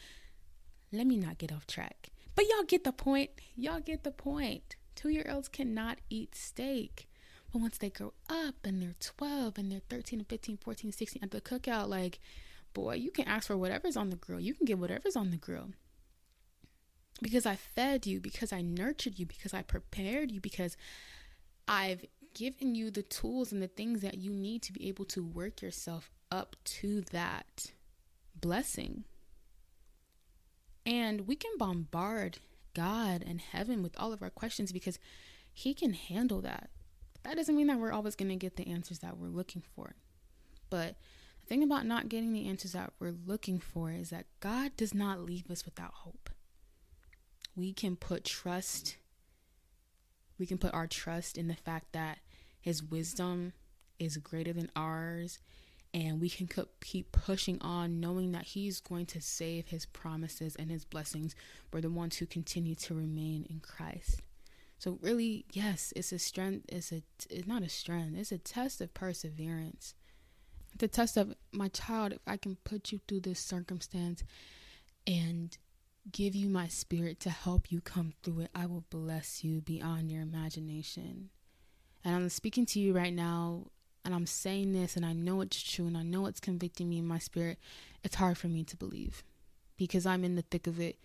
Let 0.91 1.07
me 1.07 1.17
not 1.17 1.37
get 1.37 1.51
off 1.51 1.67
track. 1.67 2.09
But 2.35 2.45
y'all 2.49 2.63
get 2.63 2.83
the 2.83 2.91
point. 2.91 3.31
Y'all 3.55 3.79
get 3.79 4.03
the 4.03 4.11
point. 4.11 4.75
Two 4.95 5.09
year 5.09 5.29
olds 5.29 5.47
cannot 5.47 5.99
eat 6.09 6.35
steak. 6.35 7.07
But 7.51 7.61
once 7.61 7.77
they 7.77 7.89
grow 7.89 8.13
up 8.29 8.55
and 8.65 8.81
they're 8.81 8.95
12 8.99 9.57
and 9.57 9.71
they're 9.71 9.81
13 9.89 10.19
and 10.19 10.27
15, 10.27 10.57
14, 10.57 10.91
16 10.91 11.23
at 11.23 11.31
the 11.31 11.39
cookout, 11.41 11.87
like, 11.87 12.19
boy, 12.73 12.95
you 12.95 13.09
can 13.09 13.25
ask 13.25 13.47
for 13.47 13.57
whatever's 13.57 13.95
on 13.95 14.09
the 14.09 14.17
grill. 14.17 14.39
You 14.39 14.53
can 14.53 14.65
get 14.65 14.79
whatever's 14.79 15.15
on 15.15 15.31
the 15.31 15.37
grill 15.37 15.69
because 17.21 17.45
I 17.45 17.55
fed 17.55 18.05
you, 18.05 18.19
because 18.19 18.53
I 18.53 18.61
nurtured 18.61 19.19
you, 19.19 19.25
because 19.25 19.53
I 19.53 19.61
prepared 19.61 20.31
you, 20.31 20.39
because 20.39 20.77
I've 21.67 22.05
given 22.33 22.75
you 22.75 22.91
the 22.91 23.01
tools 23.01 23.51
and 23.51 23.61
the 23.61 23.67
things 23.67 24.01
that 24.01 24.17
you 24.17 24.31
need 24.31 24.61
to 24.63 24.73
be 24.73 24.87
able 24.87 25.05
to 25.05 25.23
work 25.23 25.61
yourself 25.61 26.11
up 26.31 26.55
to 26.63 27.01
that 27.11 27.71
blessing. 28.39 29.05
And 30.85 31.27
we 31.27 31.35
can 31.35 31.51
bombard 31.57 32.37
God 32.73 33.23
and 33.27 33.41
heaven 33.41 33.81
with 33.81 33.99
all 33.99 34.13
of 34.13 34.21
our 34.21 34.29
questions 34.29 34.71
because 34.71 34.99
He 35.51 35.73
can 35.73 35.93
handle 35.93 36.41
that. 36.41 36.69
That 37.23 37.35
doesn't 37.35 37.55
mean 37.55 37.67
that 37.67 37.79
we're 37.79 37.91
always 37.91 38.15
going 38.15 38.29
to 38.29 38.35
get 38.35 38.55
the 38.55 38.67
answers 38.67 38.99
that 38.99 39.17
we're 39.17 39.27
looking 39.27 39.63
for. 39.75 39.95
But 40.69 40.95
the 41.41 41.47
thing 41.47 41.63
about 41.63 41.85
not 41.85 42.07
getting 42.07 42.31
the 42.31 42.47
answers 42.47 42.73
that 42.73 42.93
we're 42.99 43.15
looking 43.25 43.59
for 43.59 43.91
is 43.91 44.11
that 44.11 44.27
God 44.39 44.71
does 44.77 44.93
not 44.93 45.21
leave 45.21 45.49
us 45.49 45.65
without 45.65 45.93
hope 45.93 46.29
we 47.57 47.73
can 47.73 47.97
put 47.97 48.23
trust 48.23 48.95
we 50.39 50.45
can 50.45 50.57
put 50.57 50.73
our 50.73 50.87
trust 50.87 51.37
in 51.37 51.47
the 51.47 51.55
fact 51.55 51.93
that 51.93 52.19
his 52.61 52.83
wisdom 52.83 53.53
is 53.99 54.17
greater 54.17 54.53
than 54.53 54.69
ours 54.75 55.39
and 55.93 56.21
we 56.21 56.29
can 56.29 56.47
keep 56.81 57.11
pushing 57.11 57.59
on 57.61 57.99
knowing 57.99 58.31
that 58.33 58.43
he's 58.43 58.79
going 58.79 59.05
to 59.07 59.21
save 59.21 59.69
his 59.69 59.85
promises 59.85 60.55
and 60.57 60.69
his 60.69 60.85
blessings 60.85 61.35
for 61.71 61.81
the 61.81 61.89
ones 61.89 62.17
who 62.17 62.25
continue 62.25 62.75
to 62.75 62.93
remain 62.93 63.47
in 63.49 63.59
Christ. 63.59 64.21
So 64.77 64.99
really, 65.01 65.45
yes, 65.51 65.93
it's 65.95 66.11
a 66.11 66.19
strength, 66.19 66.65
it's 66.69 66.91
a 66.91 67.01
it's 67.29 67.47
not 67.47 67.63
a 67.63 67.69
strength, 67.69 68.17
it's 68.17 68.31
a 68.31 68.37
test 68.37 68.79
of 68.79 68.93
perseverance. 68.93 69.95
The 70.77 70.87
test 70.87 71.17
of 71.17 71.33
my 71.51 71.69
child, 71.69 72.13
if 72.13 72.19
I 72.27 72.37
can 72.37 72.57
put 72.63 72.91
you 72.91 72.99
through 73.07 73.21
this 73.21 73.39
circumstance 73.39 74.23
and 75.07 75.57
give 76.11 76.35
you 76.35 76.49
my 76.49 76.67
spirit 76.67 77.19
to 77.21 77.29
help 77.29 77.71
you 77.71 77.81
come 77.81 78.13
through 78.23 78.41
it. 78.41 78.51
I 78.55 78.65
will 78.65 78.85
bless 78.89 79.43
you 79.43 79.61
beyond 79.61 80.11
your 80.11 80.21
imagination. 80.21 81.29
And 82.03 82.15
I'm 82.15 82.29
speaking 82.29 82.65
to 82.67 82.79
you 82.79 82.93
right 82.93 83.13
now, 83.13 83.67
and 84.05 84.13
I'm 84.13 84.25
saying 84.25 84.71
this, 84.71 84.95
and 84.95 85.05
I 85.05 85.13
know 85.13 85.41
it's 85.41 85.61
true, 85.61 85.87
and 85.87 85.97
I 85.97 86.03
know 86.03 86.25
it's 86.25 86.39
convicting 86.39 86.89
me 86.89 86.99
in 86.99 87.07
my 87.07 87.19
spirit. 87.19 87.59
It's 88.03 88.15
hard 88.15 88.37
for 88.37 88.47
me 88.47 88.63
to 88.65 88.77
believe 88.77 89.23
because 89.77 90.05
I'm 90.05 90.23
in 90.23 90.35
the 90.35 90.43
thick 90.43 90.67
of 90.67 90.79
it 90.79 90.97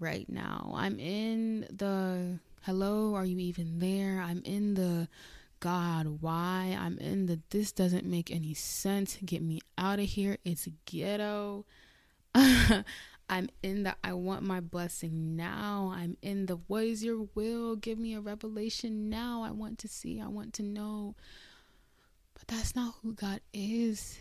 right 0.00 0.28
now. 0.28 0.72
I'm 0.74 0.98
in 0.98 1.66
the 1.70 2.40
hello, 2.62 3.14
are 3.14 3.24
you 3.24 3.38
even 3.38 3.78
there? 3.78 4.20
I'm 4.20 4.42
in 4.44 4.74
the 4.74 5.08
God, 5.60 6.18
why? 6.20 6.76
I'm 6.78 6.98
in 6.98 7.26
the 7.26 7.40
this 7.50 7.72
doesn't 7.72 8.06
make 8.06 8.30
any 8.30 8.54
sense. 8.54 9.18
Get 9.24 9.42
me 9.42 9.60
out 9.76 9.98
of 9.98 10.06
here. 10.06 10.38
It's 10.44 10.68
ghetto. 10.84 11.64
I'm 13.30 13.50
in 13.62 13.82
the 13.82 13.94
I 14.02 14.14
want 14.14 14.42
my 14.42 14.60
blessing 14.60 15.36
now. 15.36 15.92
I'm 15.94 16.16
in 16.22 16.46
the 16.46 16.56
what 16.66 16.84
is 16.84 17.04
your 17.04 17.28
will? 17.34 17.76
Give 17.76 17.98
me 17.98 18.14
a 18.14 18.20
revelation 18.20 19.10
now. 19.10 19.42
I 19.42 19.50
want 19.50 19.78
to 19.80 19.88
see. 19.88 20.20
I 20.20 20.28
want 20.28 20.54
to 20.54 20.62
know. 20.62 21.14
But 22.34 22.48
that's 22.48 22.74
not 22.74 22.94
who 23.02 23.12
God 23.12 23.40
is. 23.52 24.18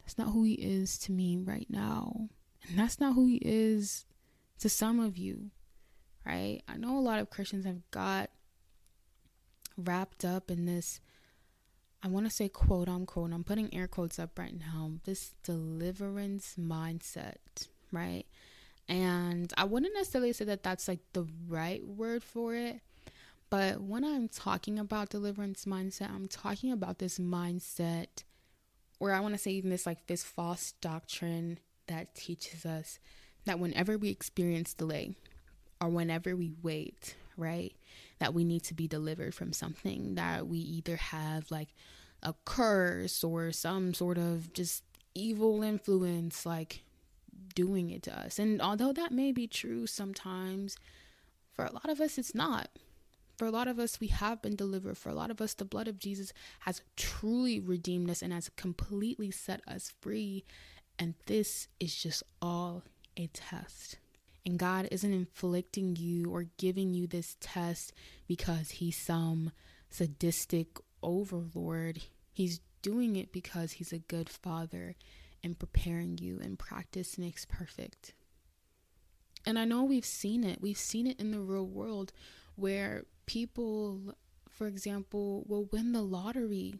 That's 0.00 0.18
not 0.18 0.32
who 0.32 0.44
He 0.44 0.54
is 0.54 0.98
to 0.98 1.12
me 1.12 1.38
right 1.38 1.66
now. 1.70 2.28
And 2.68 2.78
that's 2.78 3.00
not 3.00 3.14
who 3.14 3.26
He 3.26 3.40
is 3.42 4.04
to 4.58 4.68
some 4.68 5.00
of 5.00 5.16
you, 5.16 5.50
right? 6.26 6.62
I 6.68 6.76
know 6.76 6.98
a 6.98 7.00
lot 7.00 7.20
of 7.20 7.30
Christians 7.30 7.64
have 7.64 7.90
got 7.90 8.30
wrapped 9.78 10.24
up 10.24 10.50
in 10.50 10.66
this. 10.66 11.00
I 12.02 12.08
want 12.08 12.26
to 12.26 12.30
say 12.30 12.50
quote 12.50 12.88
unquote, 12.88 13.32
I'm 13.32 13.44
putting 13.44 13.72
air 13.72 13.88
quotes 13.88 14.18
up 14.18 14.38
right 14.38 14.58
now, 14.58 14.92
this 15.04 15.32
deliverance 15.42 16.56
mindset 16.60 17.68
right? 17.94 18.26
And 18.88 19.52
I 19.56 19.64
wouldn't 19.64 19.94
necessarily 19.94 20.32
say 20.32 20.44
that 20.46 20.62
that's 20.62 20.88
like 20.88 21.00
the 21.12 21.26
right 21.48 21.86
word 21.86 22.22
for 22.22 22.54
it. 22.54 22.80
But 23.50 23.80
when 23.80 24.04
I'm 24.04 24.28
talking 24.28 24.78
about 24.78 25.10
deliverance 25.10 25.64
mindset, 25.64 26.10
I'm 26.10 26.28
talking 26.28 26.72
about 26.72 26.98
this 26.98 27.18
mindset, 27.18 28.24
or 28.98 29.12
I 29.12 29.20
want 29.20 29.34
to 29.34 29.38
say 29.38 29.52
even 29.52 29.70
this 29.70 29.86
like 29.86 30.06
this 30.06 30.24
false 30.24 30.72
doctrine 30.80 31.58
that 31.86 32.14
teaches 32.14 32.66
us 32.66 32.98
that 33.44 33.58
whenever 33.58 33.98
we 33.98 34.08
experience 34.08 34.74
delay 34.74 35.14
or 35.80 35.88
whenever 35.88 36.34
we 36.34 36.52
wait, 36.62 37.14
right, 37.36 37.74
that 38.18 38.34
we 38.34 38.44
need 38.44 38.62
to 38.64 38.74
be 38.74 38.88
delivered 38.88 39.34
from 39.34 39.52
something, 39.52 40.14
that 40.14 40.46
we 40.46 40.58
either 40.58 40.96
have 40.96 41.50
like 41.50 41.68
a 42.22 42.34
curse 42.44 43.22
or 43.22 43.52
some 43.52 43.92
sort 43.94 44.18
of 44.18 44.52
just 44.52 44.82
evil 45.14 45.62
influence, 45.62 46.46
like 46.46 46.83
doing 47.54 47.90
it 47.90 48.02
to 48.04 48.18
us. 48.18 48.38
And 48.38 48.60
although 48.60 48.92
that 48.92 49.12
may 49.12 49.32
be 49.32 49.46
true 49.46 49.86
sometimes, 49.86 50.76
for 51.52 51.64
a 51.64 51.72
lot 51.72 51.88
of 51.88 52.00
us, 52.00 52.18
it's 52.18 52.34
not. 52.34 52.68
For 53.36 53.46
a 53.46 53.50
lot 53.50 53.68
of 53.68 53.78
us, 53.78 54.00
we 54.00 54.08
have 54.08 54.42
been 54.42 54.56
delivered. 54.56 54.96
For 54.96 55.08
a 55.08 55.14
lot 55.14 55.30
of 55.30 55.40
us, 55.40 55.54
the 55.54 55.64
blood 55.64 55.88
of 55.88 55.98
Jesus 55.98 56.32
has 56.60 56.82
truly 56.96 57.58
redeemed 57.58 58.10
us 58.10 58.22
and 58.22 58.32
has 58.32 58.50
completely 58.56 59.30
set 59.30 59.60
us 59.66 59.92
free. 60.00 60.44
And 60.98 61.14
this 61.26 61.68
is 61.80 61.94
just 61.94 62.22
all 62.40 62.84
a 63.16 63.26
test. 63.28 63.98
And 64.46 64.58
God 64.58 64.88
isn't 64.92 65.12
inflicting 65.12 65.96
you 65.96 66.30
or 66.30 66.46
giving 66.58 66.92
you 66.94 67.06
this 67.06 67.36
test 67.40 67.92
because 68.28 68.70
He's 68.72 68.96
some 68.96 69.52
sadistic 69.90 70.68
overlord. 71.02 72.02
He's 72.32 72.60
doing 72.82 73.16
it 73.16 73.32
because 73.32 73.72
He's 73.72 73.92
a 73.92 73.98
good 73.98 74.28
Father 74.28 74.94
and 75.44 75.58
preparing 75.58 76.18
you, 76.18 76.40
and 76.42 76.58
practice 76.58 77.18
makes 77.18 77.44
perfect. 77.44 78.14
And 79.46 79.58
I 79.58 79.64
know 79.64 79.84
we've 79.84 80.04
seen 80.04 80.42
it. 80.42 80.60
We've 80.60 80.78
seen 80.78 81.06
it 81.06 81.20
in 81.20 81.30
the 81.30 81.40
real 81.40 81.66
world 81.66 82.12
where 82.56 83.04
people, 83.26 84.14
for 84.48 84.66
example, 84.66 85.44
will 85.46 85.66
win 85.66 85.92
the 85.92 86.02
lottery, 86.02 86.74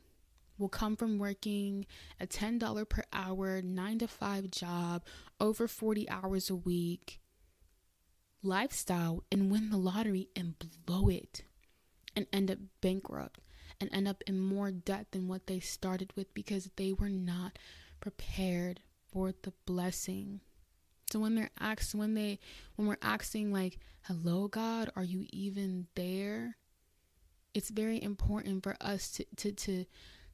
will 0.58 0.70
come 0.70 0.96
from 0.96 1.18
working 1.18 1.84
a 2.18 2.26
$10 2.26 2.88
per 2.88 3.02
hour, 3.12 3.60
nine 3.60 3.98
to 3.98 4.08
five 4.08 4.50
job, 4.50 5.04
over 5.38 5.68
40 5.68 6.08
hours 6.08 6.48
a 6.48 6.56
week 6.56 7.20
lifestyle 8.44 9.24
and 9.32 9.50
win 9.50 9.70
the 9.70 9.76
lottery 9.76 10.28
and 10.36 10.54
blow 10.84 11.08
it 11.08 11.42
and 12.14 12.26
end 12.32 12.50
up 12.50 12.58
bankrupt 12.80 13.40
and 13.80 13.90
end 13.92 14.06
up 14.06 14.22
in 14.26 14.38
more 14.38 14.70
debt 14.70 15.06
than 15.10 15.26
what 15.26 15.46
they 15.46 15.58
started 15.58 16.12
with 16.14 16.32
because 16.34 16.70
they 16.76 16.92
were 16.92 17.08
not 17.08 17.58
prepared 18.04 18.82
for 19.10 19.32
the 19.42 19.52
blessing. 19.64 20.40
So 21.10 21.18
when 21.18 21.34
they're 21.34 21.50
asked, 21.58 21.94
when 21.94 22.12
they, 22.12 22.38
when 22.76 22.86
we're 22.86 22.98
asking 23.00 23.50
like, 23.50 23.78
"Hello, 24.02 24.46
God, 24.46 24.90
are 24.94 25.04
you 25.04 25.24
even 25.32 25.86
there?" 25.94 26.58
It's 27.54 27.70
very 27.70 28.02
important 28.02 28.62
for 28.62 28.76
us 28.78 29.10
to 29.12 29.24
to 29.36 29.52
to 29.52 29.84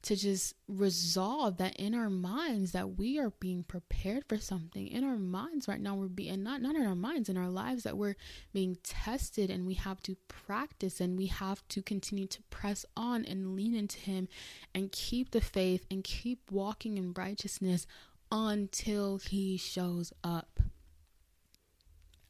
to 0.03 0.15
just 0.15 0.55
resolve 0.67 1.57
that 1.57 1.75
in 1.75 1.93
our 1.93 2.09
minds 2.09 2.71
that 2.71 2.97
we 2.97 3.19
are 3.19 3.31
being 3.39 3.63
prepared 3.63 4.25
for 4.27 4.37
something. 4.37 4.87
In 4.87 5.03
our 5.03 5.17
minds 5.17 5.67
right 5.67 5.79
now 5.79 5.95
we're 5.95 6.07
being 6.07 6.41
not 6.41 6.61
not 6.61 6.75
in 6.75 6.85
our 6.85 6.95
minds 6.95 7.29
in 7.29 7.37
our 7.37 7.49
lives 7.49 7.83
that 7.83 7.97
we're 7.97 8.15
being 8.51 8.77
tested 8.83 9.51
and 9.51 9.67
we 9.67 9.75
have 9.75 10.01
to 10.03 10.15
practice 10.27 10.99
and 10.99 11.17
we 11.17 11.27
have 11.27 11.67
to 11.69 11.83
continue 11.83 12.25
to 12.27 12.41
press 12.49 12.85
on 12.97 13.25
and 13.25 13.55
lean 13.55 13.75
into 13.75 13.99
him 13.99 14.27
and 14.73 14.91
keep 14.91 15.31
the 15.31 15.41
faith 15.41 15.85
and 15.91 16.03
keep 16.03 16.51
walking 16.51 16.97
in 16.97 17.13
righteousness 17.13 17.85
until 18.31 19.17
he 19.17 19.57
shows 19.57 20.11
up. 20.23 20.59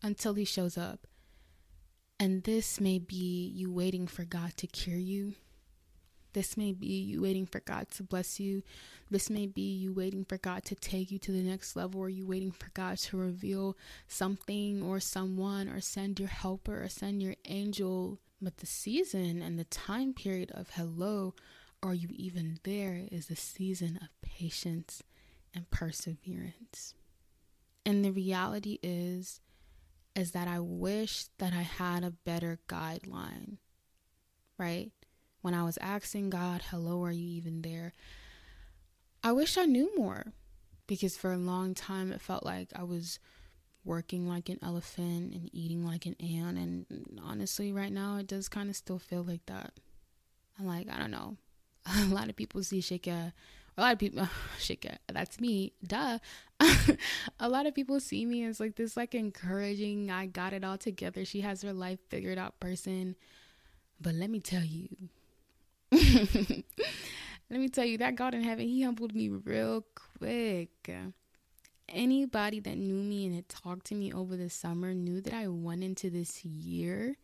Until 0.03 0.33
he 0.33 0.45
shows 0.45 0.77
up. 0.77 1.07
And 2.19 2.43
this 2.43 2.81
may 2.81 2.99
be 2.99 3.51
you 3.55 3.71
waiting 3.71 4.07
for 4.07 4.25
God 4.25 4.57
to 4.57 4.67
cure 4.67 4.97
you 4.97 5.35
this 6.33 6.55
may 6.57 6.71
be 6.71 6.99
you 6.99 7.21
waiting 7.21 7.45
for 7.45 7.59
God 7.59 7.89
to 7.91 8.03
bless 8.03 8.39
you. 8.39 8.63
This 9.09 9.29
may 9.29 9.47
be 9.47 9.73
you 9.73 9.93
waiting 9.93 10.25
for 10.25 10.37
God 10.37 10.63
to 10.65 10.75
take 10.75 11.11
you 11.11 11.19
to 11.19 11.31
the 11.31 11.41
next 11.41 11.75
level, 11.75 12.01
or 12.01 12.09
you 12.09 12.25
waiting 12.25 12.51
for 12.51 12.69
God 12.73 12.97
to 12.99 13.17
reveal 13.17 13.77
something 14.07 14.81
or 14.81 14.99
someone, 14.99 15.67
or 15.67 15.81
send 15.81 16.19
your 16.19 16.29
helper, 16.29 16.83
or 16.83 16.89
send 16.89 17.21
your 17.21 17.35
angel. 17.45 18.19
But 18.41 18.57
the 18.57 18.65
season 18.65 19.41
and 19.41 19.59
the 19.59 19.65
time 19.65 20.13
period 20.13 20.51
of 20.53 20.71
hello, 20.71 21.35
are 21.83 21.93
you 21.93 22.09
even 22.11 22.59
there, 22.63 23.01
is 23.11 23.29
a 23.29 23.35
season 23.35 23.99
of 24.01 24.09
patience 24.21 25.03
and 25.53 25.69
perseverance. 25.69 26.95
And 27.85 28.05
the 28.05 28.11
reality 28.11 28.79
is, 28.81 29.41
is 30.15 30.31
that 30.31 30.47
I 30.47 30.59
wish 30.59 31.25
that 31.37 31.53
I 31.53 31.61
had 31.61 32.03
a 32.03 32.11
better 32.11 32.59
guideline, 32.67 33.57
right? 34.57 34.91
When 35.41 35.53
I 35.53 35.63
was 35.63 35.77
asking 35.81 36.29
God, 36.29 36.61
hello, 36.69 37.03
are 37.03 37.11
you 37.11 37.27
even 37.27 37.61
there? 37.61 37.93
I 39.23 39.31
wish 39.31 39.57
I 39.57 39.65
knew 39.65 39.91
more 39.95 40.33
because 40.87 41.17
for 41.17 41.31
a 41.31 41.37
long 41.37 41.73
time 41.73 42.11
it 42.11 42.21
felt 42.21 42.45
like 42.45 42.69
I 42.75 42.83
was 42.83 43.19
working 43.83 44.27
like 44.27 44.49
an 44.49 44.59
elephant 44.61 45.33
and 45.33 45.49
eating 45.53 45.85
like 45.85 46.05
an 46.05 46.15
ant. 46.19 46.57
And 46.57 47.19
honestly, 47.23 47.71
right 47.71 47.91
now, 47.91 48.17
it 48.17 48.27
does 48.27 48.47
kind 48.47 48.69
of 48.69 48.75
still 48.75 48.99
feel 48.99 49.23
like 49.23 49.45
that. 49.47 49.73
I'm 50.59 50.67
like, 50.67 50.87
I 50.89 50.99
don't 50.99 51.11
know. 51.11 51.37
A 51.85 52.05
lot 52.05 52.29
of 52.29 52.35
people 52.35 52.63
see 52.63 52.79
Shika. 52.79 53.33
A 53.77 53.81
lot 53.81 53.93
of 53.93 53.99
people, 53.99 54.27
Shika, 54.59 54.97
that's 55.11 55.39
me, 55.39 55.73
duh. 55.85 56.19
a 57.39 57.49
lot 57.49 57.65
of 57.65 57.73
people 57.73 57.99
see 57.99 58.25
me 58.25 58.43
as 58.43 58.59
like 58.59 58.75
this, 58.75 58.97
like 58.97 59.15
encouraging, 59.15 60.11
I 60.11 60.25
got 60.25 60.53
it 60.53 60.63
all 60.63 60.77
together. 60.77 61.23
She 61.23 61.41
has 61.41 61.61
her 61.61 61.73
life 61.73 61.99
figured 62.09 62.37
out 62.37 62.59
person. 62.59 63.15
But 63.99 64.15
let 64.15 64.29
me 64.29 64.41
tell 64.41 64.63
you, 64.63 64.89
let 65.91 66.63
me 67.49 67.67
tell 67.67 67.83
you, 67.83 67.97
that 67.97 68.15
God 68.15 68.33
in 68.33 68.43
heaven, 68.43 68.65
He 68.65 68.81
humbled 68.81 69.13
me 69.13 69.27
real 69.29 69.83
quick. 70.17 70.89
Anybody 71.89 72.61
that 72.61 72.77
knew 72.77 72.95
me 72.95 73.25
and 73.25 73.35
had 73.35 73.49
talked 73.49 73.87
to 73.87 73.95
me 73.95 74.13
over 74.13 74.37
the 74.37 74.49
summer 74.49 74.93
knew 74.93 75.19
that 75.19 75.33
I 75.33 75.49
went 75.49 75.83
into 75.83 76.09
this 76.09 76.45
year 76.45 77.17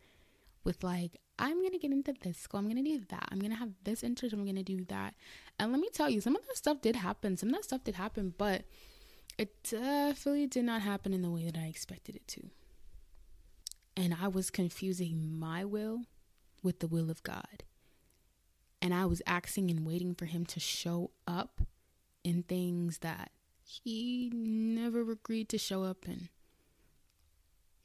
with 0.64 0.84
like, 0.84 1.16
I'm 1.38 1.62
gonna 1.62 1.78
get 1.78 1.92
into 1.92 2.12
this 2.20 2.36
school, 2.36 2.60
I'm 2.60 2.68
gonna 2.68 2.82
do 2.82 3.00
that, 3.08 3.28
I'm 3.30 3.38
gonna 3.38 3.54
have 3.54 3.70
this 3.84 4.02
interest, 4.02 4.34
I'm 4.34 4.44
gonna 4.44 4.62
do 4.62 4.84
that. 4.86 5.14
And 5.58 5.72
let 5.72 5.80
me 5.80 5.88
tell 5.90 6.10
you, 6.10 6.20
some 6.20 6.36
of 6.36 6.46
that 6.46 6.56
stuff 6.58 6.82
did 6.82 6.96
happen, 6.96 7.38
some 7.38 7.48
of 7.48 7.54
that 7.54 7.64
stuff 7.64 7.84
did 7.84 7.94
happen, 7.94 8.34
but 8.36 8.64
it 9.38 9.62
definitely 9.62 10.46
did 10.46 10.64
not 10.64 10.82
happen 10.82 11.14
in 11.14 11.22
the 11.22 11.30
way 11.30 11.44
that 11.46 11.56
I 11.56 11.68
expected 11.68 12.16
it 12.16 12.28
to. 12.28 12.50
And 13.96 14.14
I 14.20 14.28
was 14.28 14.50
confusing 14.50 15.38
my 15.38 15.64
will 15.64 16.02
with 16.62 16.80
the 16.80 16.88
will 16.88 17.08
of 17.08 17.22
God 17.22 17.64
and 18.80 18.94
I 18.94 19.06
was 19.06 19.22
asking 19.26 19.70
and 19.70 19.86
waiting 19.86 20.14
for 20.14 20.26
him 20.26 20.46
to 20.46 20.60
show 20.60 21.10
up 21.26 21.60
in 22.24 22.42
things 22.42 22.98
that 22.98 23.30
he 23.64 24.30
never 24.34 25.10
agreed 25.10 25.48
to 25.50 25.58
show 25.58 25.84
up 25.84 26.06
in. 26.06 26.28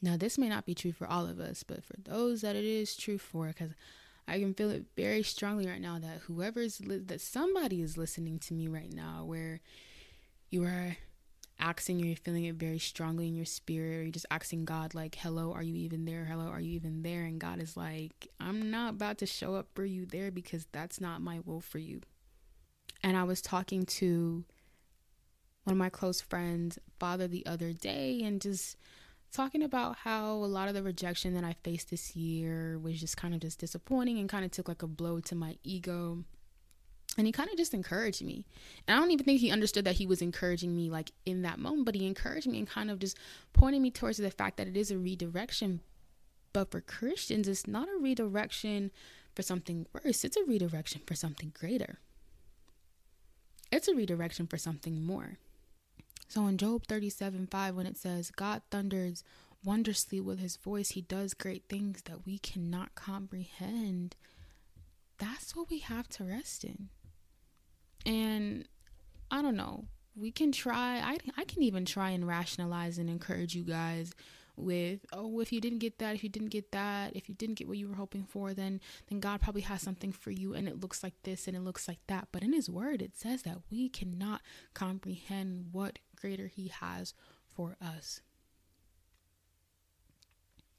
Now, 0.02 0.18
this 0.18 0.38
may 0.38 0.50
not 0.50 0.66
be 0.66 0.76
true 0.76 0.92
for 0.92 1.08
all 1.08 1.26
of 1.26 1.40
us, 1.40 1.64
but 1.64 1.84
for 1.84 1.96
those 1.98 2.42
that 2.42 2.56
it 2.56 2.66
is 2.66 2.96
true 2.96 3.18
for, 3.18 3.48
because 3.48 3.72
I 4.28 4.40
can 4.40 4.54
feel 4.54 4.70
it 4.70 4.86
very 4.96 5.24
strongly 5.24 5.68
right 5.68 5.82
now 5.82 5.98
that 6.00 6.22
whoever's 6.28 6.82
li- 6.82 6.98
that 6.98 7.22
somebody 7.22 7.82
is 7.82 7.98
listening 7.98 8.40
to 8.40 8.54
me 8.54 8.68
right 8.68 8.92
now, 8.92 9.24
where 9.26 9.62
you 10.50 10.64
are 10.64 10.98
asking 11.60 12.02
or 12.02 12.06
you're 12.06 12.16
feeling 12.16 12.46
it 12.46 12.56
very 12.56 12.80
strongly 12.80 13.28
in 13.28 13.36
your 13.36 13.46
spirit, 13.46 13.98
or 13.98 14.04
you're 14.04 14.12
just 14.12 14.26
asking 14.32 14.66
God, 14.66 14.94
like, 14.94 15.16
hello, 15.16 15.54
are 15.54 15.64
you 15.64 15.76
even 15.76 16.06
there? 16.06 16.26
Hello, 16.26 16.48
are 16.48 16.60
you 16.60 16.74
even 16.74 17.04
there? 17.04 17.24
And 17.24 17.40
God 17.40 17.62
is 17.62 17.78
like, 17.78 18.28
I'm 18.40 18.72
not 18.72 18.96
about 18.96 19.18
to 19.20 19.26
show 19.26 19.56
up 19.56 19.68
for 19.74 19.86
you 19.86 20.06
there 20.06 20.32
because 20.32 20.68
that's 20.72 21.00
not 21.00 21.22
my 21.22 21.40
will 21.46 21.62
for 21.62 21.80
you. 21.80 22.02
And 23.02 23.18
I 23.18 23.24
was 23.24 23.42
talking 23.42 23.86
to 23.86 24.44
one 25.64 25.74
of 25.74 25.78
my 25.78 25.90
close 25.90 26.22
friends, 26.22 26.80
father, 27.00 27.28
the 27.28 27.46
other 27.46 27.74
day, 27.74 28.22
and 28.24 28.42
just 28.42 28.78
talking 29.32 29.64
about 29.64 29.98
how 29.98 30.34
a 30.34 30.46
lot 30.46 30.68
of 30.68 30.74
the 30.74 30.84
rejection 30.84 31.34
that 31.34 31.44
I 31.44 31.56
faced 31.64 31.90
this 31.90 32.16
year 32.16 32.78
was 32.78 33.00
just 33.00 33.18
kind 33.18 33.34
of 33.34 33.40
just 33.40 33.60
disappointing 33.60 34.20
and 34.20 34.30
kind 34.30 34.46
of 34.46 34.52
took 34.52 34.68
like 34.68 34.84
a 34.84 34.88
blow 34.88 35.20
to 35.22 35.36
my 35.36 35.58
ego 35.64 36.24
and 37.18 37.28
he 37.28 37.32
kind 37.32 37.50
of 37.50 37.58
just 37.58 37.74
encouraged 37.74 38.24
me. 38.24 38.46
And 38.88 38.98
i 38.98 39.00
don't 39.00 39.12
even 39.12 39.26
think 39.26 39.40
he 39.40 39.52
understood 39.52 39.86
that 39.86 39.96
he 39.96 40.06
was 40.06 40.22
encouraging 40.22 40.76
me 40.76 40.90
like 40.90 41.12
in 41.26 41.42
that 41.44 41.60
moment 41.60 41.86
but 41.86 41.96
he 41.96 42.06
encouraged 42.06 42.48
me 42.48 42.60
and 42.60 42.68
kind 42.68 42.90
of 42.90 43.00
just 43.00 43.18
pointed 43.54 43.82
me 43.82 43.92
towards 43.92 44.18
the 44.18 44.32
fact 44.32 44.58
that 44.58 44.68
it 44.68 44.78
is 44.78 44.92
a 44.92 44.98
redirection. 44.98 45.82
But 46.54 46.72
for 46.72 46.82
christians 46.82 47.48
it's 47.48 47.68
not 47.68 47.88
a 47.88 48.02
redirection 48.02 48.92
for 49.36 49.42
something 49.42 49.88
worse. 49.94 50.24
It's 50.24 50.38
a 50.38 50.44
redirection 50.44 51.02
for 51.08 51.16
something 51.16 51.54
greater. 51.60 52.00
It's 53.72 53.88
a 53.88 53.96
redirection 53.96 54.46
for 54.46 54.58
something 54.58 55.04
more. 55.04 55.38
So 56.28 56.46
in 56.48 56.58
job 56.58 56.86
37 56.88 57.48
5 57.48 57.76
when 57.76 57.86
it 57.86 57.98
says 57.98 58.32
god 58.32 58.62
thunders 58.72 59.24
wondrously 59.64 60.20
with 60.20 60.40
his 60.40 60.58
voice. 60.58 60.90
He 60.90 61.02
does 61.02 61.34
great 61.34 61.64
things 61.70 62.02
that 62.04 62.26
we 62.26 62.38
cannot 62.38 62.96
comprehend. 62.96 64.16
That's 65.18 65.56
what 65.56 65.70
we 65.70 65.80
have 65.80 66.10
to 66.10 66.24
rest 66.24 66.64
in 66.64 66.90
and 68.06 68.68
I 69.32 69.42
don't 69.42 69.56
know. 69.56 69.86
We 70.16 70.32
can 70.32 70.52
try. 70.52 71.00
I 71.00 71.18
I 71.38 71.44
can 71.46 71.64
even 71.64 71.86
try 71.86 72.12
and 72.12 72.28
rationalize 72.28 72.98
and 72.98 73.10
encourage 73.10 73.56
you 73.56 73.64
guys 73.64 74.14
with 74.56 75.06
oh 75.12 75.40
if 75.40 75.52
you 75.52 75.60
didn't 75.60 75.80
get 75.80 75.98
that 75.98 76.14
if 76.14 76.24
you 76.24 76.30
didn't 76.30 76.50
get 76.50 76.72
that 76.72 77.16
if 77.16 77.28
you 77.28 77.34
didn't 77.36 77.56
get 77.56 77.68
what 77.68 77.78
you 77.78 77.88
were 77.88 77.96
hoping 77.96 78.24
for 78.24 78.54
then 78.54 78.80
then 79.10 79.20
God 79.20 79.42
probably 79.42 79.62
has 79.62 79.82
something 79.82 80.12
for 80.12 80.30
you 80.30 80.54
and 80.54 80.68
it 80.68 80.80
looks 80.80 81.02
like 81.02 81.16
this 81.24 81.48
and 81.48 81.58
it 81.58 81.62
looks 81.62 81.88
like 81.88 82.00
that 82.08 82.28
but 82.32 82.44
in 82.44 82.54
his 82.54 82.70
word 82.70 83.02
it 83.02 83.16
says 83.16 83.42
that 83.44 83.58
we 83.72 83.90
cannot 83.90 84.42
comprehend 84.74 85.70
what 85.72 85.98
greater 86.16 86.48
he 86.48 86.68
has 86.68 87.16
for 87.56 87.76
us 87.82 88.22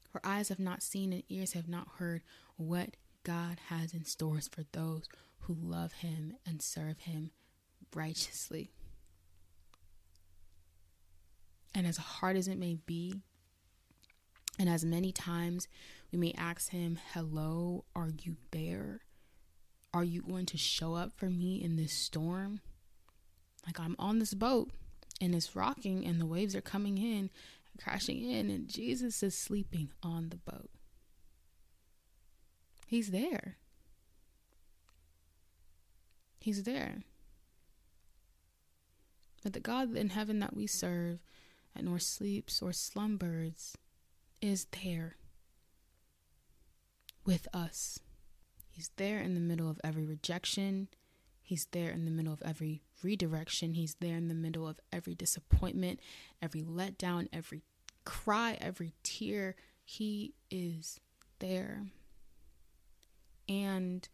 for 0.09 0.21
eyes 0.23 0.47
have 0.47 0.59
not 0.59 0.81
seen 0.81 1.11
and 1.11 1.23
ears 1.27 1.51
have 1.51 1.67
not 1.67 1.87
heard 1.97 2.21
what 2.55 2.95
God 3.25 3.57
has 3.67 3.93
in 3.93 4.05
stores 4.05 4.47
for 4.47 4.63
those 4.71 5.09
who 5.41 5.57
love 5.59 5.91
him 5.93 6.35
and 6.45 6.61
serve 6.61 6.99
him 6.99 7.31
righteously. 7.93 8.71
And 11.73 11.85
as 11.85 11.97
hard 11.97 12.37
as 12.37 12.47
it 12.47 12.57
may 12.57 12.75
be, 12.85 13.21
and 14.57 14.69
as 14.69 14.85
many 14.85 15.11
times 15.11 15.67
We 16.13 16.19
may 16.19 16.33
ask 16.37 16.69
Him, 16.69 16.97
Hello, 17.13 17.83
are 17.93 18.11
you 18.23 18.37
there? 18.51 19.01
Are 19.93 20.05
you 20.05 20.21
going 20.21 20.45
to 20.45 20.57
show 20.57 20.93
up 20.93 21.11
for 21.17 21.29
me 21.29 21.61
in 21.61 21.75
this 21.75 21.91
storm? 21.91 22.61
Like 23.65 23.81
I'm 23.81 23.97
on 23.99 24.19
this 24.19 24.33
boat 24.33 24.71
and 25.19 25.35
it's 25.35 25.57
rocking 25.57 26.05
and 26.05 26.21
the 26.21 26.25
waves 26.25 26.55
are 26.55 26.61
coming 26.61 26.97
in 26.97 27.29
crashing 27.77 28.23
in, 28.29 28.49
and 28.49 28.67
Jesus 28.67 29.21
is 29.23 29.37
sleeping 29.37 29.89
on 30.01 30.29
the 30.29 30.37
boat. 30.37 30.69
He's 32.85 33.11
there. 33.11 33.57
He's 36.39 36.63
there. 36.63 37.03
But 39.43 39.53
the 39.53 39.59
God 39.59 39.95
in 39.95 40.09
heaven 40.09 40.39
that 40.39 40.55
we 40.55 40.67
serve, 40.67 41.19
that 41.75 41.83
nor 41.83 41.99
sleeps 41.99 42.61
or 42.61 42.71
slumbers, 42.71 43.75
is 44.41 44.67
there 44.83 45.17
with 47.25 47.47
us. 47.53 47.99
He's 48.71 48.91
there 48.97 49.19
in 49.19 49.33
the 49.33 49.39
middle 49.39 49.69
of 49.69 49.79
every 49.83 50.05
rejection. 50.05 50.89
He's 51.41 51.67
there 51.71 51.91
in 51.91 52.05
the 52.05 52.11
middle 52.11 52.33
of 52.33 52.41
every 52.43 52.81
redirection. 53.03 53.73
He's 53.73 53.95
there 53.99 54.17
in 54.17 54.27
the 54.27 54.33
middle 54.33 54.67
of 54.67 54.79
every 54.91 55.15
disappointment, 55.15 55.99
every 56.41 56.61
letdown, 56.61 57.27
every 57.31 57.61
cry, 58.03 58.57
every 58.59 58.93
tear. 59.03 59.55
He 59.83 60.33
is 60.49 60.99
there. 61.39 61.83
And 63.47 64.07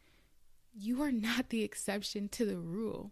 you 0.74 1.02
are 1.02 1.12
not 1.12 1.50
the 1.50 1.64
exception 1.64 2.30
to 2.30 2.46
the 2.46 2.58
rule. 2.58 3.12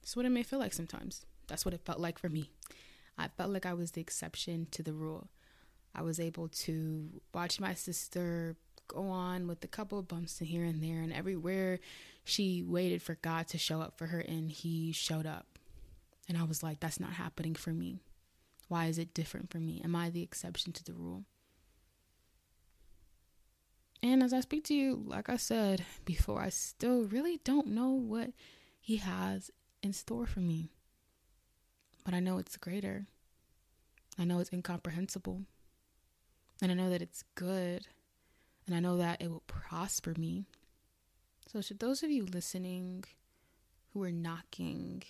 That's 0.00 0.16
what 0.16 0.26
it 0.26 0.30
may 0.30 0.42
feel 0.42 0.58
like 0.58 0.74
sometimes. 0.74 1.24
That's 1.48 1.64
what 1.64 1.74
it 1.74 1.84
felt 1.84 1.98
like 1.98 2.18
for 2.18 2.28
me. 2.28 2.50
I 3.16 3.28
felt 3.28 3.50
like 3.50 3.66
I 3.66 3.74
was 3.74 3.92
the 3.92 4.00
exception 4.00 4.66
to 4.72 4.82
the 4.82 4.92
rule. 4.92 5.28
I 5.94 6.02
was 6.02 6.18
able 6.18 6.48
to 6.48 7.08
watch 7.32 7.60
my 7.60 7.74
sister 7.74 8.56
go 8.88 9.08
on 9.08 9.46
with 9.46 9.64
a 9.64 9.68
couple 9.68 9.98
of 9.98 10.08
bumps 10.08 10.38
here 10.38 10.64
and 10.64 10.82
there, 10.82 11.00
and 11.00 11.12
everywhere 11.12 11.80
she 12.24 12.62
waited 12.62 13.02
for 13.02 13.14
God 13.22 13.48
to 13.48 13.58
show 13.58 13.80
up 13.80 13.96
for 13.96 14.06
her, 14.06 14.20
and 14.20 14.50
He 14.50 14.92
showed 14.92 15.26
up. 15.26 15.58
And 16.28 16.36
I 16.36 16.44
was 16.44 16.62
like, 16.62 16.80
that's 16.80 17.00
not 17.00 17.12
happening 17.12 17.54
for 17.54 17.70
me. 17.70 18.00
Why 18.68 18.86
is 18.86 18.98
it 18.98 19.14
different 19.14 19.50
for 19.50 19.58
me? 19.58 19.80
Am 19.84 19.94
I 19.94 20.10
the 20.10 20.22
exception 20.22 20.72
to 20.72 20.84
the 20.84 20.94
rule? 20.94 21.24
And 24.02 24.22
as 24.22 24.32
I 24.32 24.40
speak 24.40 24.64
to 24.64 24.74
you, 24.74 25.02
like 25.06 25.28
I 25.28 25.36
said 25.36 25.84
before, 26.04 26.40
I 26.40 26.50
still 26.50 27.04
really 27.04 27.40
don't 27.44 27.68
know 27.68 27.90
what 27.90 28.30
He 28.80 28.96
has 28.98 29.50
in 29.82 29.92
store 29.92 30.26
for 30.26 30.40
me. 30.40 30.72
But 32.04 32.14
I 32.14 32.20
know 32.20 32.38
it's 32.38 32.56
greater. 32.56 33.06
I 34.18 34.24
know 34.24 34.40
it's 34.40 34.52
incomprehensible. 34.52 35.42
And 36.60 36.70
I 36.70 36.74
know 36.74 36.90
that 36.90 37.02
it's 37.02 37.24
good. 37.34 37.86
And 38.66 38.76
I 38.76 38.80
know 38.80 38.98
that 38.98 39.20
it 39.20 39.30
will 39.30 39.42
prosper 39.46 40.14
me. 40.16 40.46
So, 41.50 41.60
should 41.60 41.78
those 41.78 42.02
of 42.02 42.10
you 42.10 42.24
listening 42.24 43.04
who 43.92 44.02
are 44.02 44.10
knocking 44.10 45.02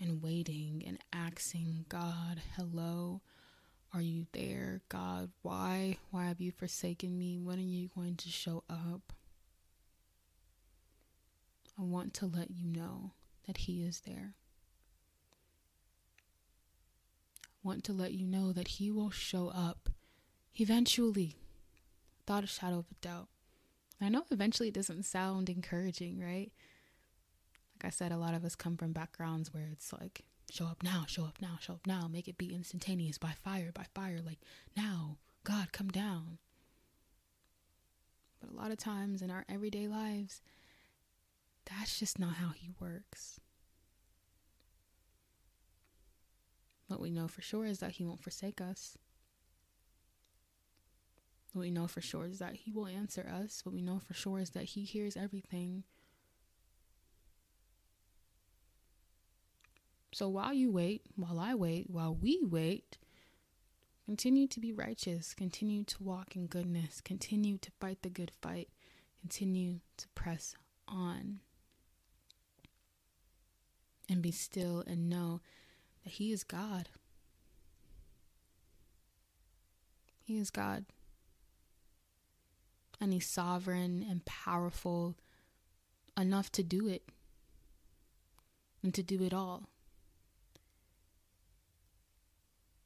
and 0.00 0.22
waiting 0.22 0.82
and 0.86 0.98
asking 1.12 1.86
God, 1.88 2.42
hello, 2.56 3.22
are 3.94 4.02
you 4.02 4.26
there? 4.32 4.80
God, 4.88 5.30
why? 5.42 5.98
Why 6.10 6.26
have 6.26 6.40
you 6.40 6.50
forsaken 6.50 7.16
me? 7.16 7.38
When 7.38 7.58
are 7.58 7.62
you 7.62 7.88
going 7.94 8.16
to 8.16 8.28
show 8.28 8.64
up? 8.68 9.12
I 11.78 11.82
want 11.82 12.12
to 12.14 12.26
let 12.26 12.50
you 12.50 12.66
know 12.66 13.12
that 13.46 13.58
He 13.58 13.84
is 13.84 14.00
there. 14.00 14.34
I 17.40 17.58
want 17.62 17.84
to 17.84 17.92
let 17.92 18.12
you 18.12 18.26
know 18.26 18.52
that 18.52 18.68
He 18.68 18.90
will 18.90 19.10
show 19.10 19.48
up 19.48 19.88
eventually, 20.56 21.36
without 22.20 22.44
a 22.44 22.48
shadow 22.48 22.78
of 22.78 22.86
a 22.90 22.94
doubt. 23.00 23.28
I 24.00 24.08
know 24.08 24.24
eventually 24.30 24.68
it 24.68 24.74
doesn't 24.74 25.04
sound 25.04 25.48
encouraging, 25.48 26.20
right? 26.20 26.52
Like 27.76 27.86
I 27.86 27.90
said, 27.90 28.12
a 28.12 28.18
lot 28.18 28.34
of 28.34 28.44
us 28.44 28.54
come 28.54 28.76
from 28.76 28.92
backgrounds 28.92 29.54
where 29.54 29.68
it's 29.72 29.92
like, 29.92 30.24
show 30.54 30.66
up 30.66 30.84
now, 30.84 31.04
show 31.08 31.24
up 31.24 31.38
now, 31.42 31.58
show 31.60 31.72
up 31.72 31.86
now, 31.86 32.06
make 32.06 32.28
it 32.28 32.38
be 32.38 32.54
instantaneous 32.54 33.18
by 33.18 33.32
fire, 33.42 33.72
by 33.74 33.86
fire, 33.92 34.20
like 34.24 34.38
now, 34.76 35.16
God, 35.42 35.72
come 35.72 35.88
down. 35.88 36.38
But 38.40 38.52
a 38.52 38.56
lot 38.56 38.70
of 38.70 38.78
times 38.78 39.20
in 39.20 39.32
our 39.32 39.44
everyday 39.48 39.88
lives, 39.88 40.42
that's 41.68 41.98
just 41.98 42.20
not 42.20 42.34
how 42.34 42.50
He 42.50 42.70
works. 42.78 43.40
What 46.86 47.00
we 47.00 47.10
know 47.10 47.26
for 47.26 47.42
sure 47.42 47.64
is 47.64 47.80
that 47.80 47.92
He 47.92 48.04
won't 48.04 48.22
forsake 48.22 48.60
us. 48.60 48.96
What 51.52 51.62
we 51.62 51.70
know 51.72 51.88
for 51.88 52.00
sure 52.00 52.26
is 52.26 52.38
that 52.38 52.54
He 52.54 52.70
will 52.70 52.86
answer 52.86 53.26
us. 53.28 53.62
What 53.64 53.74
we 53.74 53.82
know 53.82 53.98
for 53.98 54.14
sure 54.14 54.38
is 54.38 54.50
that 54.50 54.64
He 54.64 54.84
hears 54.84 55.16
everything. 55.16 55.82
So 60.14 60.28
while 60.28 60.54
you 60.54 60.70
wait, 60.70 61.02
while 61.16 61.40
I 61.40 61.54
wait, 61.54 61.90
while 61.90 62.14
we 62.14 62.40
wait, 62.40 62.98
continue 64.04 64.46
to 64.46 64.60
be 64.60 64.72
righteous, 64.72 65.34
continue 65.34 65.82
to 65.82 66.02
walk 66.02 66.36
in 66.36 66.46
goodness, 66.46 67.00
continue 67.00 67.58
to 67.58 67.70
fight 67.80 68.02
the 68.02 68.10
good 68.10 68.30
fight, 68.40 68.68
continue 69.20 69.80
to 69.96 70.08
press 70.14 70.54
on. 70.86 71.40
And 74.08 74.22
be 74.22 74.30
still 74.30 74.84
and 74.86 75.08
know 75.08 75.40
that 76.04 76.12
He 76.12 76.30
is 76.30 76.44
God. 76.44 76.90
He 80.22 80.38
is 80.38 80.50
God 80.50 80.84
and 83.00 83.12
he's 83.12 83.26
sovereign 83.26 84.06
and 84.08 84.24
powerful 84.24 85.16
enough 86.16 86.50
to 86.52 86.62
do 86.62 86.88
it 86.88 87.02
and 88.82 88.94
to 88.94 89.02
do 89.02 89.22
it 89.22 89.34
all. 89.34 89.68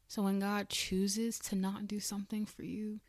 So 0.09 0.23
when 0.23 0.41
God 0.41 0.69
chooses 0.69 1.39
to 1.41 1.55
not 1.55 1.87
do 1.87 2.01
something 2.01 2.47
for 2.47 2.65
you, 2.65 3.01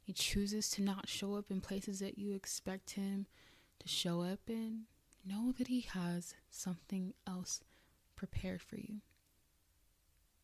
he 0.00 0.12
chooses 0.12 0.70
to 0.70 0.82
not 0.82 1.08
show 1.08 1.34
up 1.34 1.50
in 1.50 1.60
places 1.60 1.98
that 1.98 2.18
you 2.18 2.32
expect 2.32 2.92
him 2.92 3.26
to 3.80 3.88
show 3.88 4.22
up 4.22 4.40
in, 4.48 4.82
know 5.26 5.52
that 5.58 5.66
he 5.66 5.80
has 5.92 6.34
something 6.50 7.12
else 7.26 7.60
prepared 8.14 8.62
for 8.62 8.76
you. 8.76 9.00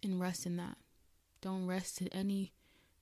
And 0.02 0.20
rest 0.20 0.46
in 0.46 0.56
that. 0.56 0.78
Don't 1.40 1.66
rest 1.66 2.00
in 2.00 2.08
any 2.08 2.52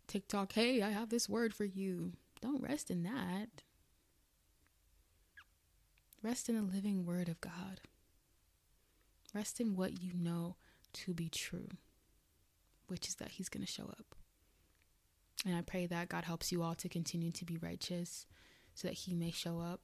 TikTok, 0.06 0.52
hey, 0.52 0.82
I 0.82 0.90
have 0.90 1.10
this 1.10 1.28
word 1.28 1.54
for 1.54 1.64
you. 1.64 2.12
Don't 2.40 2.62
rest 2.62 2.90
in 2.90 3.02
that. 3.04 3.62
Rest 6.22 6.48
in 6.48 6.56
the 6.56 6.62
living 6.62 7.04
word 7.04 7.28
of 7.28 7.40
God. 7.40 7.80
Rest 9.34 9.60
in 9.60 9.76
what 9.76 10.02
you 10.02 10.12
know 10.14 10.56
to 10.94 11.12
be 11.12 11.28
true, 11.28 11.68
which 12.88 13.08
is 13.08 13.14
that 13.16 13.32
He's 13.32 13.48
going 13.48 13.64
to 13.64 13.70
show 13.70 13.84
up. 13.84 14.14
And 15.46 15.56
I 15.56 15.62
pray 15.62 15.86
that 15.86 16.08
God 16.08 16.24
helps 16.24 16.50
you 16.50 16.62
all 16.62 16.74
to 16.74 16.88
continue 16.88 17.30
to 17.32 17.44
be 17.44 17.56
righteous 17.56 18.26
so 18.74 18.88
that 18.88 18.94
He 18.94 19.14
may 19.14 19.30
show 19.30 19.60
up. 19.60 19.80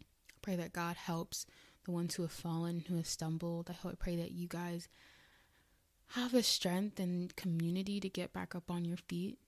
I 0.00 0.38
pray 0.40 0.56
that 0.56 0.72
God 0.72 0.96
helps 0.96 1.46
the 1.84 1.90
ones 1.90 2.14
who 2.14 2.22
have 2.22 2.32
fallen, 2.32 2.84
who 2.88 2.96
have 2.96 3.06
stumbled. 3.06 3.68
I 3.68 3.72
hope, 3.72 3.98
pray 3.98 4.16
that 4.16 4.32
you 4.32 4.46
guys 4.46 4.88
have 6.10 6.32
the 6.32 6.42
strength 6.42 7.00
and 7.00 7.34
community 7.34 7.98
to 8.00 8.08
get 8.08 8.32
back 8.32 8.54
up 8.54 8.70
on 8.70 8.84
your 8.84 8.96
feet. 8.96 9.38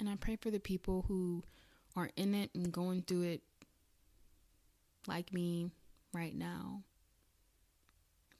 And 0.00 0.08
I 0.08 0.16
pray 0.16 0.36
for 0.36 0.50
the 0.50 0.60
people 0.60 1.04
who 1.08 1.42
are 1.96 2.10
in 2.16 2.34
it 2.34 2.50
and 2.54 2.70
going 2.72 3.02
through 3.02 3.22
it 3.22 3.42
like 5.06 5.32
me 5.32 5.70
right 6.12 6.36
now. 6.36 6.82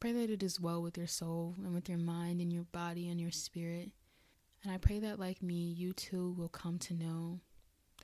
Pray 0.00 0.12
that 0.12 0.30
it 0.30 0.42
is 0.42 0.60
well 0.60 0.80
with 0.80 0.96
your 0.96 1.06
soul 1.06 1.54
and 1.58 1.74
with 1.74 1.88
your 1.88 1.98
mind 1.98 2.40
and 2.40 2.52
your 2.52 2.64
body 2.64 3.08
and 3.08 3.20
your 3.20 3.32
spirit. 3.32 3.90
And 4.62 4.72
I 4.72 4.78
pray 4.78 4.98
that, 5.00 5.18
like 5.18 5.42
me, 5.42 5.54
you 5.54 5.92
too 5.92 6.34
will 6.38 6.48
come 6.48 6.78
to 6.80 6.94
know 6.94 7.40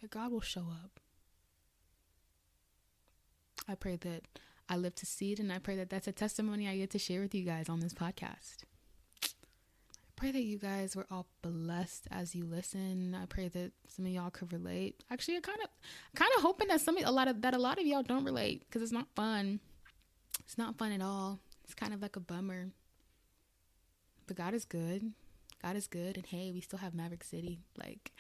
that 0.00 0.11
God 0.11 0.33
will 0.33 0.40
show 0.40 0.66
up. 0.70 1.00
I 3.68 3.74
pray 3.74 3.96
that 3.96 4.22
I 4.68 4.76
live 4.76 4.94
to 4.96 5.07
see 5.07 5.33
it, 5.33 5.38
and 5.38 5.52
I 5.52 5.59
pray 5.59 5.76
that 5.76 5.90
that's 5.90 6.09
a 6.09 6.12
testimony 6.12 6.68
I 6.68 6.76
get 6.76 6.90
to 6.90 6.98
share 6.98 7.20
with 7.20 7.35
you 7.35 7.44
guys 7.44 7.68
on 7.68 7.80
this 7.80 7.94
podcast 7.94 8.64
I 9.22 10.20
pray 10.20 10.30
that 10.30 10.42
you 10.42 10.59
guys 10.59 10.94
were 10.94 11.07
all 11.11 11.26
blessed 11.42 12.07
as 12.11 12.35
you 12.35 12.44
listen. 12.44 13.16
I 13.20 13.26
pray 13.26 13.48
that 13.48 13.72
some 13.88 14.07
of 14.07 14.12
y'all 14.12 14.30
could 14.30 14.52
relate. 14.52 15.02
Actually, 15.11 15.38
I 15.38 15.40
kind 15.40 15.59
of, 15.62 15.68
kind 16.14 16.30
of 16.37 16.42
hoping 16.42 16.68
that 16.68 16.80
some, 16.80 16.96
a 17.04 17.11
lot 17.11 17.28
of 17.28 17.42
that, 17.42 17.54
a 17.54 17.59
lot 17.59 17.78
of 17.78 17.87
y'all 17.87 18.02
don't 18.02 18.24
relate 18.24 18.61
because 18.61 18.80
it's 18.80 18.92
not 18.92 19.09
fun. 19.16 19.61
It's 20.44 20.57
not 20.57 20.78
fun 20.78 20.92
at 20.92 21.02
all. 21.02 21.40
It's 21.64 21.74
kind 21.74 21.94
of 21.94 22.03
like 22.03 22.16
a 22.16 22.20
bummer. 22.20 22.68
But 24.27 24.37
God 24.37 24.55
is 24.55 24.64
good. 24.64 25.12
God 25.62 25.77
is 25.77 25.87
good, 25.87 26.16
and 26.16 26.27
hey, 26.27 26.53
we 26.53 26.61
still 26.61 26.79
have 26.79 26.94
Maverick 26.94 27.24
City. 27.24 27.59
Like, 27.79 28.12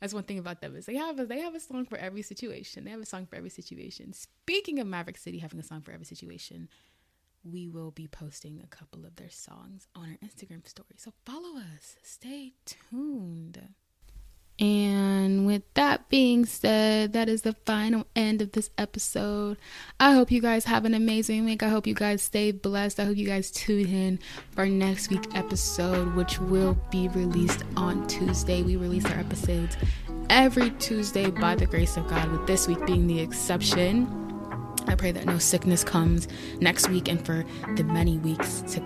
that's 0.00 0.14
one 0.14 0.22
thing 0.22 0.38
about 0.38 0.62
them 0.62 0.74
is 0.74 0.86
they 0.86 0.96
have 0.96 1.18
a, 1.18 1.26
they 1.26 1.40
have 1.40 1.54
a 1.54 1.60
song 1.60 1.84
for 1.84 1.98
every 1.98 2.22
situation. 2.22 2.84
They 2.84 2.90
have 2.90 3.00
a 3.00 3.06
song 3.06 3.26
for 3.26 3.36
every 3.36 3.50
situation. 3.50 4.14
Speaking 4.14 4.78
of 4.78 4.86
Maverick 4.86 5.18
City 5.18 5.38
having 5.38 5.60
a 5.60 5.62
song 5.62 5.82
for 5.82 5.92
every 5.92 6.06
situation, 6.06 6.68
we 7.44 7.68
will 7.68 7.90
be 7.90 8.06
posting 8.06 8.60
a 8.62 8.66
couple 8.66 9.04
of 9.04 9.16
their 9.16 9.28
songs 9.28 9.86
on 9.94 10.04
our 10.04 10.28
Instagram 10.28 10.66
story. 10.66 10.96
So 10.96 11.12
follow 11.26 11.58
us. 11.58 11.96
Stay 12.02 12.54
tuned. 12.64 13.60
And 14.60 15.46
with 15.46 15.62
that 15.74 16.08
being 16.08 16.44
said, 16.44 17.12
that 17.12 17.28
is 17.28 17.42
the 17.42 17.52
final 17.64 18.06
end 18.16 18.42
of 18.42 18.52
this 18.52 18.70
episode. 18.76 19.56
I 20.00 20.12
hope 20.14 20.32
you 20.32 20.40
guys 20.40 20.64
have 20.64 20.84
an 20.84 20.94
amazing 20.94 21.44
week. 21.44 21.62
I 21.62 21.68
hope 21.68 21.86
you 21.86 21.94
guys 21.94 22.22
stay 22.22 22.50
blessed. 22.50 22.98
I 22.98 23.04
hope 23.04 23.16
you 23.16 23.26
guys 23.26 23.52
tune 23.52 23.86
in 23.86 24.18
for 24.50 24.66
next 24.66 25.10
week's 25.10 25.28
episode, 25.34 26.14
which 26.16 26.40
will 26.40 26.76
be 26.90 27.06
released 27.08 27.62
on 27.76 28.06
Tuesday. 28.08 28.62
We 28.62 28.74
release 28.74 29.04
our 29.04 29.18
episodes 29.18 29.76
every 30.28 30.70
Tuesday 30.72 31.30
by 31.30 31.54
the 31.54 31.66
grace 31.66 31.96
of 31.96 32.08
God, 32.08 32.30
with 32.32 32.46
this 32.48 32.66
week 32.66 32.84
being 32.84 33.06
the 33.06 33.20
exception. 33.20 34.08
I 34.88 34.94
pray 34.96 35.12
that 35.12 35.24
no 35.24 35.38
sickness 35.38 35.84
comes 35.84 36.26
next 36.60 36.88
week 36.88 37.08
and 37.08 37.24
for 37.24 37.44
the 37.76 37.84
many 37.84 38.18
weeks 38.18 38.62
to 38.72 38.80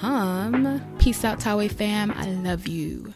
come. 0.00 0.82
Peace 0.98 1.24
out, 1.24 1.40
Tawe 1.40 1.68
fam. 1.70 2.10
I 2.10 2.26
love 2.32 2.66
you. 2.66 3.14